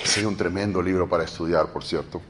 es 0.05 0.24
un 0.24 0.36
tremendo 0.36 0.80
libro 0.80 1.09
para 1.09 1.24
estudiar, 1.24 1.68
por 1.68 1.84
cierto. 1.84 2.20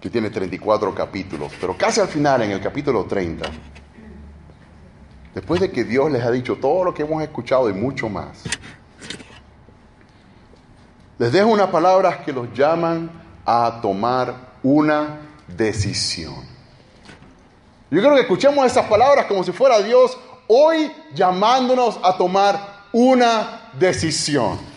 Que 0.00 0.10
tiene 0.10 0.30
34 0.30 0.94
capítulos. 0.94 1.52
Pero 1.60 1.76
casi 1.76 2.00
al 2.00 2.08
final, 2.08 2.42
en 2.42 2.52
el 2.52 2.60
capítulo 2.60 3.04
30, 3.04 3.48
después 5.34 5.60
de 5.60 5.70
que 5.70 5.84
Dios 5.84 6.10
les 6.10 6.22
ha 6.22 6.30
dicho 6.30 6.56
todo 6.56 6.84
lo 6.84 6.94
que 6.94 7.02
hemos 7.02 7.22
escuchado 7.22 7.68
y 7.70 7.72
mucho 7.72 8.08
más, 8.08 8.42
les 11.18 11.32
dejo 11.32 11.48
unas 11.48 11.68
palabras 11.68 12.18
que 12.18 12.32
los 12.32 12.52
llaman 12.52 13.10
a 13.46 13.78
tomar 13.80 14.54
una 14.62 15.20
decisión. 15.46 16.54
Yo 17.90 18.00
creo 18.00 18.14
que 18.14 18.22
escuchemos 18.22 18.66
esas 18.66 18.86
palabras 18.86 19.26
como 19.26 19.44
si 19.44 19.52
fuera 19.52 19.80
Dios 19.80 20.18
hoy 20.48 20.90
llamándonos 21.14 22.00
a 22.02 22.16
tomar 22.16 22.88
una 22.92 23.70
decisión. 23.78 24.73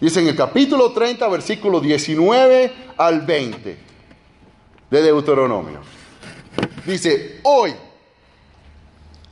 Dice 0.00 0.20
en 0.20 0.28
el 0.28 0.36
capítulo 0.36 0.92
30, 0.92 1.26
versículo 1.28 1.80
19 1.80 2.72
al 2.96 3.22
20 3.22 3.78
de 4.90 5.02
Deuteronomio. 5.02 5.80
Dice, 6.86 7.40
hoy 7.42 7.74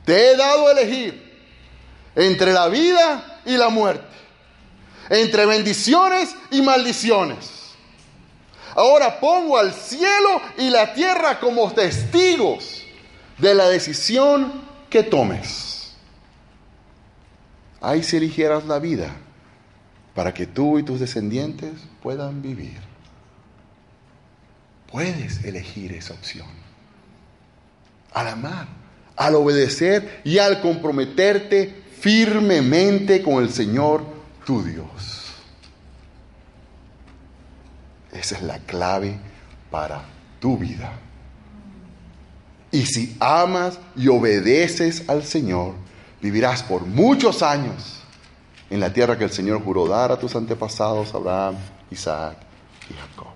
te 0.03 0.31
he 0.31 0.35
dado 0.35 0.67
a 0.67 0.71
elegir 0.71 1.23
entre 2.15 2.51
la 2.51 2.67
vida 2.67 3.41
y 3.45 3.55
la 3.55 3.69
muerte, 3.69 4.13
entre 5.09 5.45
bendiciones 5.45 6.35
y 6.51 6.61
maldiciones. 6.61 7.75
Ahora 8.75 9.19
pongo 9.21 9.57
al 9.57 9.73
cielo 9.73 10.41
y 10.57 10.69
la 10.69 10.93
tierra 10.93 11.39
como 11.39 11.71
testigos 11.71 12.83
de 13.37 13.55
la 13.55 13.69
decisión 13.69 14.61
que 14.89 15.01
tomes. 15.01 15.95
Ahí 17.79 18.03
si 18.03 18.17
eligieras 18.17 18.65
la 18.65 18.79
vida 18.79 19.15
para 20.17 20.33
que 20.33 20.47
tú 20.47 20.79
y 20.79 20.83
tus 20.83 20.99
descendientes 20.99 21.73
puedan 22.01 22.41
vivir. 22.41 22.79
Puedes 24.91 25.43
elegir 25.43 25.93
esa 25.93 26.15
opción. 26.15 26.47
Al 28.13 28.29
amar, 28.29 28.67
al 29.15 29.35
obedecer 29.35 30.21
y 30.23 30.39
al 30.39 30.59
comprometerte 30.59 31.83
firmemente 31.99 33.21
con 33.21 33.43
el 33.43 33.51
Señor 33.51 34.03
tu 34.43 34.63
Dios. 34.63 35.35
Esa 38.11 38.37
es 38.37 38.41
la 38.41 38.57
clave 38.57 39.19
para 39.69 40.03
tu 40.39 40.57
vida. 40.57 40.93
Y 42.71 42.87
si 42.87 43.15
amas 43.19 43.77
y 43.95 44.07
obedeces 44.07 45.07
al 45.07 45.23
Señor, 45.23 45.75
vivirás 46.23 46.63
por 46.63 46.87
muchos 46.87 47.43
años 47.43 47.96
en 48.69 48.79
la 48.79 48.91
tierra 48.91 49.17
que 49.17 49.23
el 49.23 49.31
Señor 49.31 49.63
juró 49.63 49.87
dar 49.87 50.11
a 50.11 50.19
tus 50.19 50.35
antepasados, 50.35 51.13
Abraham, 51.13 51.55
Isaac 51.89 52.37
y 52.89 52.93
Jacob. 52.93 53.27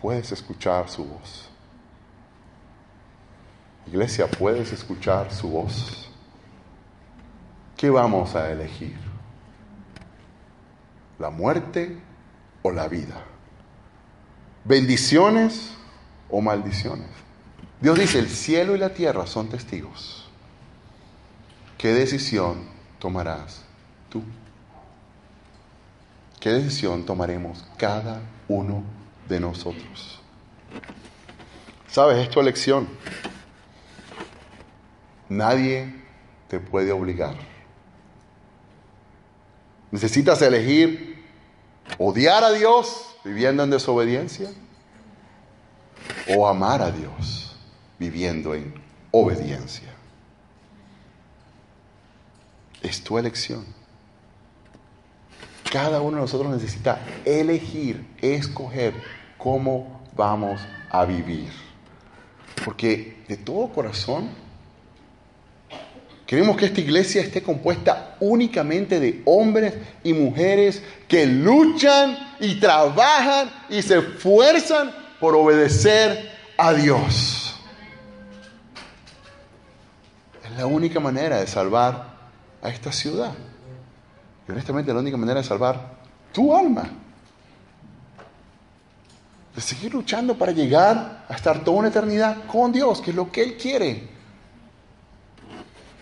Puedes 0.00 0.32
escuchar 0.32 0.88
su 0.88 1.04
voz. 1.04 1.50
Iglesia, 3.86 4.30
puedes 4.30 4.72
escuchar 4.72 5.32
su 5.32 5.48
voz. 5.48 6.08
¿Qué 7.76 7.90
vamos 7.90 8.34
a 8.34 8.50
elegir? 8.50 8.96
¿La 11.18 11.30
muerte 11.30 11.98
o 12.62 12.70
la 12.70 12.86
vida? 12.86 13.24
¿Bendiciones 14.64 15.74
o 16.30 16.40
maldiciones? 16.40 17.08
Dios 17.80 17.98
dice, 17.98 18.18
el 18.18 18.28
cielo 18.28 18.74
y 18.74 18.78
la 18.78 18.90
tierra 18.90 19.26
son 19.26 19.48
testigos. 19.48 20.28
¿Qué 21.76 21.92
decisión 21.92 22.64
tomarás 22.98 23.62
tú? 24.08 24.22
¿Qué 26.40 26.50
decisión 26.50 27.06
tomaremos 27.06 27.64
cada 27.76 28.20
uno 28.48 28.82
de 29.28 29.38
nosotros? 29.38 30.20
¿Sabes? 31.86 32.18
Es 32.18 32.30
tu 32.30 32.40
elección. 32.40 32.88
Nadie 35.28 35.94
te 36.48 36.58
puede 36.58 36.90
obligar. 36.90 37.36
Necesitas 39.92 40.42
elegir 40.42 41.24
odiar 41.96 42.42
a 42.42 42.50
Dios 42.50 43.16
viviendo 43.24 43.62
en 43.62 43.70
desobediencia 43.70 44.50
o 46.36 46.46
amar 46.48 46.82
a 46.82 46.90
Dios 46.90 47.47
viviendo 47.98 48.54
en 48.54 48.74
obediencia. 49.10 49.88
Es 52.82 53.02
tu 53.02 53.18
elección. 53.18 53.64
Cada 55.70 56.00
uno 56.00 56.16
de 56.16 56.22
nosotros 56.22 56.50
necesita 56.50 57.00
elegir, 57.24 58.06
escoger 58.22 58.94
cómo 59.36 60.02
vamos 60.16 60.60
a 60.90 61.04
vivir. 61.04 61.50
Porque 62.64 63.22
de 63.28 63.36
todo 63.36 63.68
corazón 63.68 64.30
queremos 66.26 66.56
que 66.56 66.66
esta 66.66 66.80
iglesia 66.80 67.22
esté 67.22 67.42
compuesta 67.42 68.16
únicamente 68.20 69.00
de 69.00 69.22
hombres 69.24 69.74
y 70.02 70.12
mujeres 70.12 70.82
que 71.06 71.26
luchan 71.26 72.36
y 72.40 72.60
trabajan 72.60 73.50
y 73.68 73.82
se 73.82 73.98
esfuerzan 73.98 74.90
por 75.20 75.34
obedecer 75.34 76.30
a 76.56 76.72
Dios. 76.72 77.54
Es 80.44 80.47
la 80.58 80.66
única 80.66 80.98
manera 80.98 81.38
de 81.38 81.46
salvar 81.46 82.18
a 82.60 82.68
esta 82.68 82.90
ciudad. 82.90 83.32
Y 84.46 84.50
honestamente 84.50 84.92
la 84.92 84.98
única 84.98 85.16
manera 85.16 85.40
de 85.40 85.46
salvar 85.46 85.98
tu 86.32 86.52
alma. 86.54 86.90
De 89.54 89.60
seguir 89.60 89.94
luchando 89.94 90.36
para 90.36 90.50
llegar 90.50 91.26
a 91.28 91.32
estar 91.32 91.62
toda 91.62 91.78
una 91.78 91.88
eternidad 91.88 92.44
con 92.46 92.72
Dios, 92.72 93.00
que 93.00 93.10
es 93.10 93.16
lo 93.16 93.30
que 93.30 93.44
Él 93.44 93.56
quiere. 93.56 94.08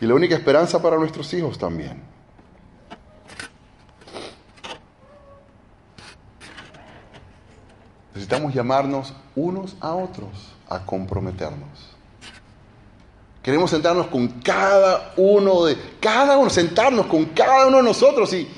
Y 0.01 0.07
la 0.07 0.15
única 0.15 0.35
esperanza 0.35 0.81
para 0.81 0.97
nuestros 0.97 1.33
hijos 1.35 1.59
también. 1.59 2.03
Necesitamos 8.15 8.55
llamarnos 8.55 9.13
unos 9.35 9.77
a 9.81 9.93
otros 9.93 10.55
a 10.71 10.79
comprometernos. 10.87 11.96
Queremos 13.47 13.71
sentarnos 13.71 14.09
con 14.09 14.27
cada 14.41 15.13
uno 15.17 15.67
de, 15.67 15.79
cada 16.01 16.37
uno, 16.37 16.51
sentarnos 16.51 17.07
con 17.07 17.27
cada 17.27 17.69
uno 17.69 17.77
de 17.77 17.85
nosotros 17.85 18.33
y 18.33 18.49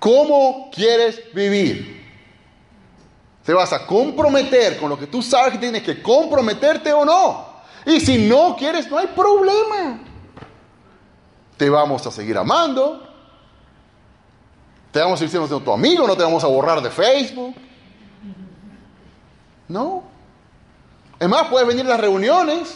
¿cómo 0.00 0.72
quieres 0.74 1.32
vivir? 1.32 2.04
¿Te 3.44 3.52
vas 3.52 3.72
a 3.72 3.86
comprometer 3.86 4.76
con 4.76 4.88
lo 4.88 4.98
que 4.98 5.06
tú 5.06 5.22
sabes 5.22 5.52
que 5.52 5.58
tienes 5.58 5.84
que 5.84 6.02
comprometerte 6.02 6.92
o 6.92 7.04
no? 7.04 7.46
Y 7.86 8.00
si 8.00 8.26
no 8.26 8.56
quieres, 8.56 8.90
no 8.90 8.98
hay 8.98 9.06
problema. 9.06 10.00
Te 11.56 11.70
vamos 11.70 12.04
a 12.04 12.10
seguir 12.10 12.36
amando. 12.36 13.08
Te 14.90 14.98
vamos 14.98 15.14
a 15.14 15.18
seguir 15.18 15.30
siendo 15.30 15.60
tu 15.60 15.72
amigo, 15.72 16.08
no 16.08 16.16
te 16.16 16.24
vamos 16.24 16.42
a 16.42 16.48
borrar 16.48 16.82
de 16.82 16.90
Facebook. 16.90 17.54
No. 19.68 20.13
Es 21.24 21.30
más, 21.30 21.48
puedes 21.48 21.66
venir 21.66 21.86
a 21.86 21.88
las 21.88 22.00
reuniones, 22.00 22.74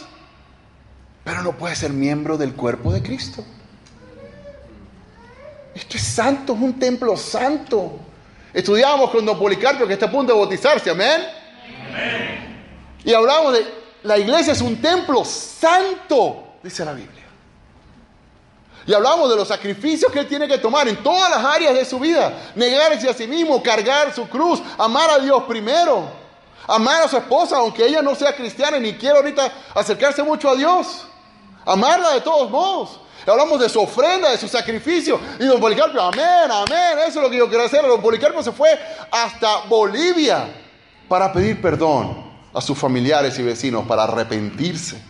pero 1.23 1.43
no 1.43 1.51
puedes 1.55 1.77
ser 1.77 1.91
miembro 1.91 2.35
del 2.35 2.55
cuerpo 2.55 2.91
de 2.91 3.03
Cristo. 3.03 3.45
Esto 5.75 5.97
es 5.97 6.03
santo, 6.03 6.53
es 6.53 6.59
un 6.59 6.79
templo 6.79 7.15
santo. 7.15 7.99
Estudiábamos 8.51 9.11
con 9.11 9.23
Don 9.23 9.37
Policarpio 9.37 9.85
que 9.85 9.93
está 9.93 10.07
a 10.07 10.11
punto 10.11 10.33
de 10.33 10.39
bautizarse, 10.39 10.89
amén. 10.89 11.21
Y 13.03 13.13
hablamos 13.13 13.53
de 13.53 13.67
la 14.01 14.17
iglesia 14.17 14.53
es 14.53 14.61
un 14.61 14.81
templo 14.81 15.23
santo, 15.23 16.55
dice 16.63 16.83
la 16.83 16.93
Biblia. 16.93 17.25
Y 18.87 18.93
hablamos 18.95 19.29
de 19.29 19.35
los 19.35 19.47
sacrificios 19.47 20.11
que 20.11 20.21
él 20.21 20.27
tiene 20.27 20.47
que 20.47 20.57
tomar 20.57 20.87
en 20.87 21.03
todas 21.03 21.29
las 21.29 21.45
áreas 21.45 21.75
de 21.75 21.85
su 21.85 21.99
vida. 21.99 22.51
Negarse 22.55 23.07
a 23.11 23.13
sí 23.13 23.27
mismo, 23.27 23.61
cargar 23.61 24.11
su 24.11 24.27
cruz, 24.27 24.59
amar 24.79 25.07
a 25.11 25.19
Dios 25.19 25.43
primero. 25.43 26.28
Amar 26.69 27.01
a 27.01 27.07
su 27.07 27.17
esposa, 27.17 27.57
aunque 27.57 27.85
ella 27.87 28.01
no 28.01 28.13
sea 28.13 28.35
cristiana 28.35 28.77
y 28.77 28.81
ni 28.81 28.93
quiera 28.93 29.17
ahorita 29.17 29.51
acercarse 29.73 30.21
mucho 30.21 30.49
a 30.49 30.55
Dios. 30.55 31.05
Amarla 31.65 32.11
de 32.11 32.21
todos 32.21 32.49
modos. 32.51 33.01
Hablamos 33.25 33.59
de 33.59 33.69
su 33.69 33.79
ofrenda, 33.79 34.29
de 34.29 34.37
su 34.37 34.47
sacrificio. 34.47 35.19
Y 35.39 35.45
don 35.45 35.59
Policarpio, 35.59 35.99
amén, 36.01 36.49
amén. 36.51 36.99
Eso 37.07 37.19
es 37.19 37.23
lo 37.23 37.29
que 37.29 37.37
yo 37.37 37.49
quiero 37.49 37.63
hacer. 37.63 37.81
Don 37.81 38.01
Policarpio 38.01 38.43
se 38.43 38.51
fue 38.51 38.69
hasta 39.11 39.61
Bolivia 39.67 40.47
para 41.07 41.33
pedir 41.33 41.59
perdón 41.59 42.29
a 42.53 42.61
sus 42.61 42.77
familiares 42.77 43.37
y 43.39 43.43
vecinos, 43.43 43.85
para 43.87 44.03
arrepentirse. 44.03 45.01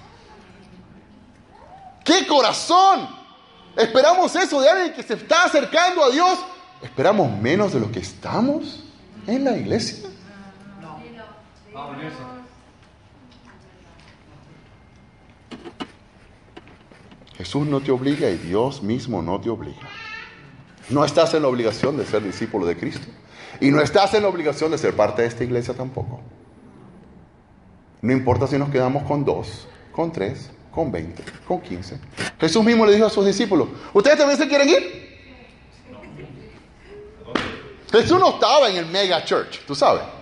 ¡Qué 2.06 2.26
corazón! 2.26 3.08
Esperamos 3.76 4.34
eso 4.36 4.62
de 4.62 4.70
alguien 4.70 4.94
que 4.94 5.04
se 5.04 5.14
está 5.16 5.44
acercando 5.44 6.04
a 6.04 6.10
Dios. 6.10 6.40
¿Esperamos 6.82 7.32
menos 7.32 7.74
de 7.74 7.82
lo 7.82 7.92
que 7.92 8.00
estamos 8.00 8.84
en 9.28 9.44
la 9.44 9.58
iglesia? 9.58 10.10
Jesús 17.38 17.68
no 17.68 17.80
te 17.80 17.92
obliga 17.92 18.30
y 18.30 18.38
Dios 18.38 18.84
mismo 18.84 19.22
no 19.22 19.40
te 19.40 19.50
obliga. 19.50 19.88
No 20.90 21.06
estás 21.06 21.34
en 21.36 21.44
la 21.44 21.48
obligación 21.48 21.96
de 21.96 22.06
ser 22.06 22.24
discípulo 22.24 22.66
de 22.66 22.76
Cristo. 22.76 23.08
Y 23.62 23.72
no 23.72 23.82
estás 23.82 24.14
en 24.14 24.24
la 24.24 24.30
obligación 24.30 24.72
de 24.72 24.78
ser 24.78 24.96
parte 24.96 25.22
de 25.22 25.28
esta 25.28 25.44
iglesia 25.44 25.74
tampoco. 25.74 26.20
No 28.02 28.12
importa 28.14 28.48
si 28.48 28.58
nos 28.58 28.70
quedamos 28.70 29.04
con 29.04 29.24
dos, 29.24 29.68
con 29.92 30.12
tres, 30.12 30.52
con 30.72 30.92
veinte, 30.92 31.24
con 31.48 31.62
quince. 31.62 32.00
Jesús 32.40 32.64
mismo 32.64 32.86
le 32.86 32.94
dijo 32.94 33.06
a 33.06 33.10
sus 33.10 33.26
discípulos, 33.26 33.70
¿ustedes 33.94 34.18
también 34.18 34.38
se 34.38 34.48
quieren 34.48 34.70
ir? 34.70 35.10
Jesús 37.92 38.20
no 38.20 38.30
estaba 38.32 38.70
en 38.70 38.78
el 38.78 38.86
mega 38.86 39.24
church, 39.24 39.66
tú 39.66 39.76
sabes. 39.76 40.19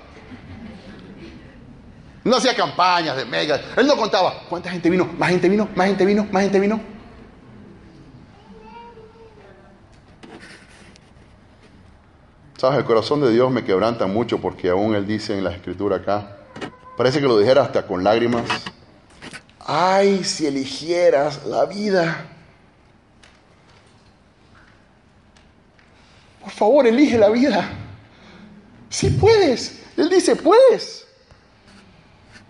No 2.27 2.35
hacía 2.35 2.53
campañas 2.53 3.15
de 3.15 3.23
mega. 3.23 3.57
Él 3.77 3.87
no 3.87 3.95
contaba 3.95 4.43
cuánta 4.49 4.69
gente 4.69 4.89
vino, 4.89 5.05
más 5.17 5.29
gente 5.29 5.47
vino, 5.47 5.69
más 5.73 5.87
gente 5.87 6.05
vino, 6.05 6.27
más 6.29 6.43
gente 6.43 6.59
vino. 6.59 6.81
Sabes, 12.57 12.79
el 12.79 12.83
corazón 12.83 13.21
de 13.21 13.31
Dios 13.31 13.49
me 13.49 13.63
quebranta 13.63 14.07
mucho 14.07 14.41
porque 14.41 14.67
aún 14.67 14.93
Él 14.93 15.07
dice 15.07 15.37
en 15.37 15.45
la 15.45 15.51
escritura 15.51 15.97
acá, 15.97 16.39
parece 16.97 17.21
que 17.21 17.27
lo 17.27 17.39
dijera 17.39 17.61
hasta 17.61 17.87
con 17.87 18.03
lágrimas, 18.03 18.43
ay, 19.59 20.25
si 20.25 20.47
eligieras 20.47 21.45
la 21.45 21.63
vida. 21.63 22.25
Por 26.41 26.51
favor, 26.51 26.87
elige 26.87 27.17
la 27.17 27.29
vida. 27.29 27.69
Si 28.89 29.11
puedes. 29.11 29.81
Él 29.95 30.09
dice, 30.09 30.35
puedes. 30.35 31.06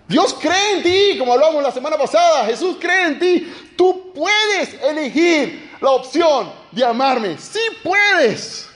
Dios 0.07 0.33
cree 0.39 0.77
en 0.77 0.83
ti, 0.83 1.17
como 1.19 1.33
hablamos 1.33 1.61
la 1.61 1.71
semana 1.71 1.97
pasada. 1.97 2.45
Jesús 2.45 2.77
cree 2.79 3.07
en 3.07 3.19
ti. 3.19 3.53
Tú 3.75 4.13
puedes 4.13 4.81
elegir 4.81 5.71
la 5.81 5.91
opción 5.91 6.51
de 6.71 6.85
amarme. 6.85 7.37
Sí 7.37 7.59
puedes. 7.83 8.69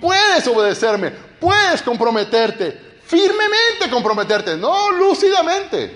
Puedes 0.00 0.46
obedecerme. 0.46 1.10
Puedes 1.40 1.80
comprometerte. 1.80 2.78
Firmemente 3.04 3.90
comprometerte. 3.90 4.56
No 4.56 4.90
lúcidamente. 4.92 5.92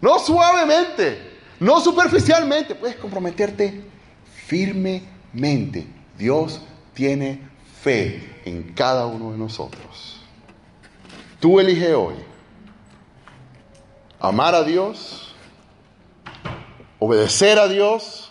No 0.00 0.18
suavemente. 0.18 1.38
No 1.60 1.80
superficialmente. 1.80 2.74
Puedes 2.74 2.96
comprometerte 2.96 3.84
firmemente. 4.46 5.86
Dios 6.18 6.60
tiene 6.92 7.40
fe 7.82 8.42
en 8.44 8.74
cada 8.74 9.06
uno 9.06 9.30
de 9.30 9.38
nosotros. 9.38 10.20
Tú 11.38 11.60
elige 11.60 11.94
hoy 11.94 12.14
amar 14.20 14.54
a 14.54 14.62
Dios, 14.62 15.34
obedecer 16.98 17.58
a 17.58 17.68
Dios, 17.68 18.30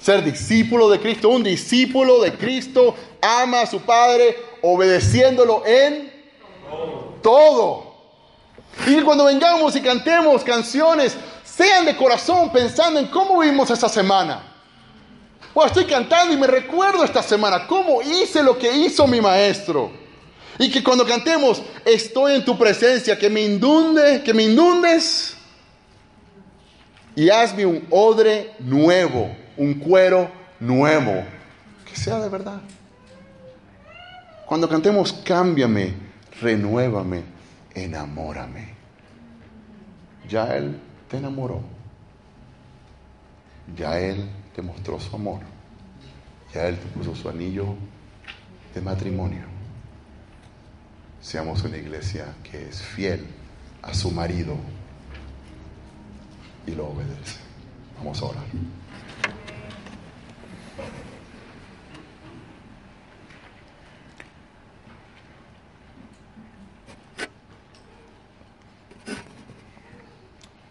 ser 0.00 0.24
discípulo 0.24 0.88
de 0.88 1.00
Cristo. 1.00 1.28
Un 1.28 1.42
discípulo 1.42 2.20
de 2.20 2.32
Cristo 2.34 2.94
ama 3.20 3.62
a 3.62 3.66
su 3.66 3.80
Padre 3.80 4.36
obedeciéndolo 4.62 5.64
en 5.66 6.10
todo. 7.22 7.90
Y 8.86 9.00
cuando 9.02 9.24
vengamos 9.24 9.76
y 9.76 9.80
cantemos 9.80 10.42
canciones, 10.42 11.16
sean 11.44 11.84
de 11.84 11.96
corazón 11.96 12.50
pensando 12.50 13.00
en 13.00 13.06
cómo 13.06 13.38
vivimos 13.40 13.70
esta 13.70 13.88
semana. 13.88 14.46
O 15.52 15.64
estoy 15.64 15.84
cantando 15.84 16.32
y 16.32 16.36
me 16.36 16.46
recuerdo 16.46 17.04
esta 17.04 17.22
semana 17.22 17.66
cómo 17.66 18.00
hice 18.02 18.42
lo 18.42 18.56
que 18.56 18.72
hizo 18.72 19.06
mi 19.06 19.20
maestro. 19.20 19.90
Y 20.60 20.70
que 20.70 20.84
cuando 20.84 21.06
cantemos, 21.06 21.62
estoy 21.86 22.34
en 22.34 22.44
tu 22.44 22.58
presencia, 22.58 23.18
que 23.18 23.30
me 23.30 23.40
inunde, 23.40 24.22
que 24.22 24.34
me 24.34 24.42
inundes. 24.42 25.34
Y 27.16 27.30
hazme 27.30 27.64
un 27.64 27.86
odre 27.88 28.52
nuevo, 28.58 29.34
un 29.56 29.72
cuero 29.74 30.30
nuevo, 30.60 31.24
que 31.88 31.96
sea 31.96 32.20
de 32.20 32.28
verdad. 32.28 32.60
Cuando 34.44 34.68
cantemos, 34.68 35.14
cámbiame, 35.14 35.94
renuévame, 36.42 37.22
enamórame. 37.74 38.74
Ya 40.28 40.58
Él 40.58 40.78
te 41.08 41.16
enamoró. 41.16 41.62
Ya 43.74 43.98
Él 43.98 44.28
te 44.54 44.60
mostró 44.60 45.00
su 45.00 45.16
amor. 45.16 45.40
Ya 46.52 46.68
Él 46.68 46.76
te 46.76 46.86
puso 46.88 47.14
su 47.14 47.30
anillo 47.30 47.76
de 48.74 48.82
matrimonio. 48.82 49.49
Seamos 51.20 51.62
una 51.64 51.76
iglesia 51.76 52.34
que 52.42 52.68
es 52.68 52.82
fiel 52.82 53.26
a 53.82 53.94
su 53.94 54.10
marido 54.10 54.56
y 56.66 56.72
lo 56.72 56.88
obedece. 56.88 57.38
Vamos 57.98 58.20
a 58.22 58.26
orar. 58.26 58.44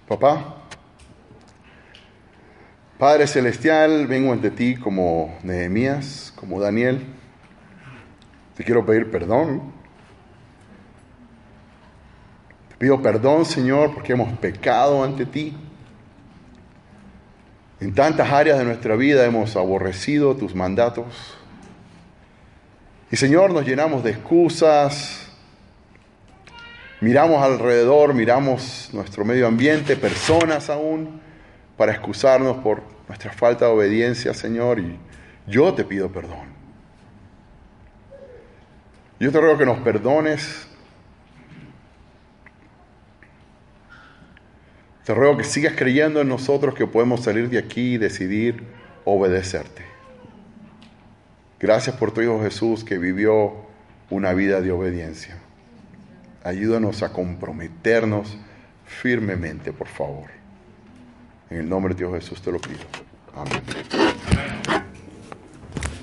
Papá, 0.08 0.60
Padre 2.97 3.28
Celestial, 3.28 4.08
vengo 4.08 4.34
ante 4.34 4.52
ti 4.52 4.76
como 4.76 5.38
Nehemías, 5.43 6.34
como 6.36 6.60
Daniel 6.60 7.06
Te 8.58 8.66
quiero 8.66 8.86
pedir 8.86 9.10
perdón. 9.10 9.72
Te 12.68 12.68
pido 12.80 13.01
perdón, 13.01 13.45
Señor, 13.45 13.93
porque 13.93 14.13
hemos 14.13 14.36
pecado 14.39 15.03
ante 15.03 15.25
ti. 15.25 15.55
En 17.80 17.93
tantas 17.93 18.32
áreas 18.32 18.57
de 18.57 18.65
nuestra 18.65 18.95
vida 18.95 19.25
hemos 19.25 19.55
aborrecido 19.55 20.36
tus 20.36 20.55
mandatos. 20.55 21.38
Y 23.11 23.15
Señor, 23.15 23.51
nos 23.51 23.65
llenamos 23.65 24.03
de 24.03 24.11
excusas, 24.11 25.30
miramos 27.01 27.41
alrededor, 27.43 28.13
miramos 28.13 28.89
nuestro 28.93 29.25
medio 29.25 29.47
ambiente, 29.47 29.95
personas 29.95 30.69
aún, 30.69 31.21
para 31.75 31.91
excusarnos 31.91 32.57
por 32.57 32.82
nuestra 33.07 33.32
falta 33.34 33.65
de 33.65 33.71
obediencia, 33.71 34.34
Señor, 34.34 34.80
y 34.80 34.97
yo 35.47 35.73
te 35.73 35.84
pido 35.84 36.11
perdón. 36.11 36.47
Yo 39.19 39.32
te 39.32 39.41
ruego 39.41 39.57
que 39.57 39.65
nos 39.65 39.80
perdones. 39.80 40.68
Te 45.10 45.16
ruego 45.16 45.38
que 45.38 45.43
sigas 45.43 45.74
creyendo 45.76 46.22
en 46.22 46.28
nosotros 46.28 46.76
que 46.76 46.86
podemos 46.86 47.24
salir 47.24 47.49
de 47.49 47.57
aquí 47.57 47.95
y 47.95 47.97
decidir 47.97 48.64
obedecerte. 49.05 49.84
Gracias 51.60 51.95
por 51.95 52.12
tu 52.12 52.22
Hijo 52.22 52.39
Jesús 52.43 52.84
que 52.84 52.99
vivió 52.99 53.55
una 54.12 54.34
vida 54.34 54.62
de 54.62 54.72
obediencia. 54.72 55.39
Ayúdanos 56.43 57.01
a 57.01 57.12
comprometernos 57.12 58.38
firmemente, 58.86 59.74
por 59.74 59.88
favor. 59.88 60.30
En 61.49 61.57
el 61.57 61.68
nombre 61.68 61.95
de 61.95 62.01
Dios 62.01 62.14
Jesús 62.14 62.39
te 62.43 62.51
lo 62.51 62.60
pido. 62.60 62.86
Amén. 63.34 64.84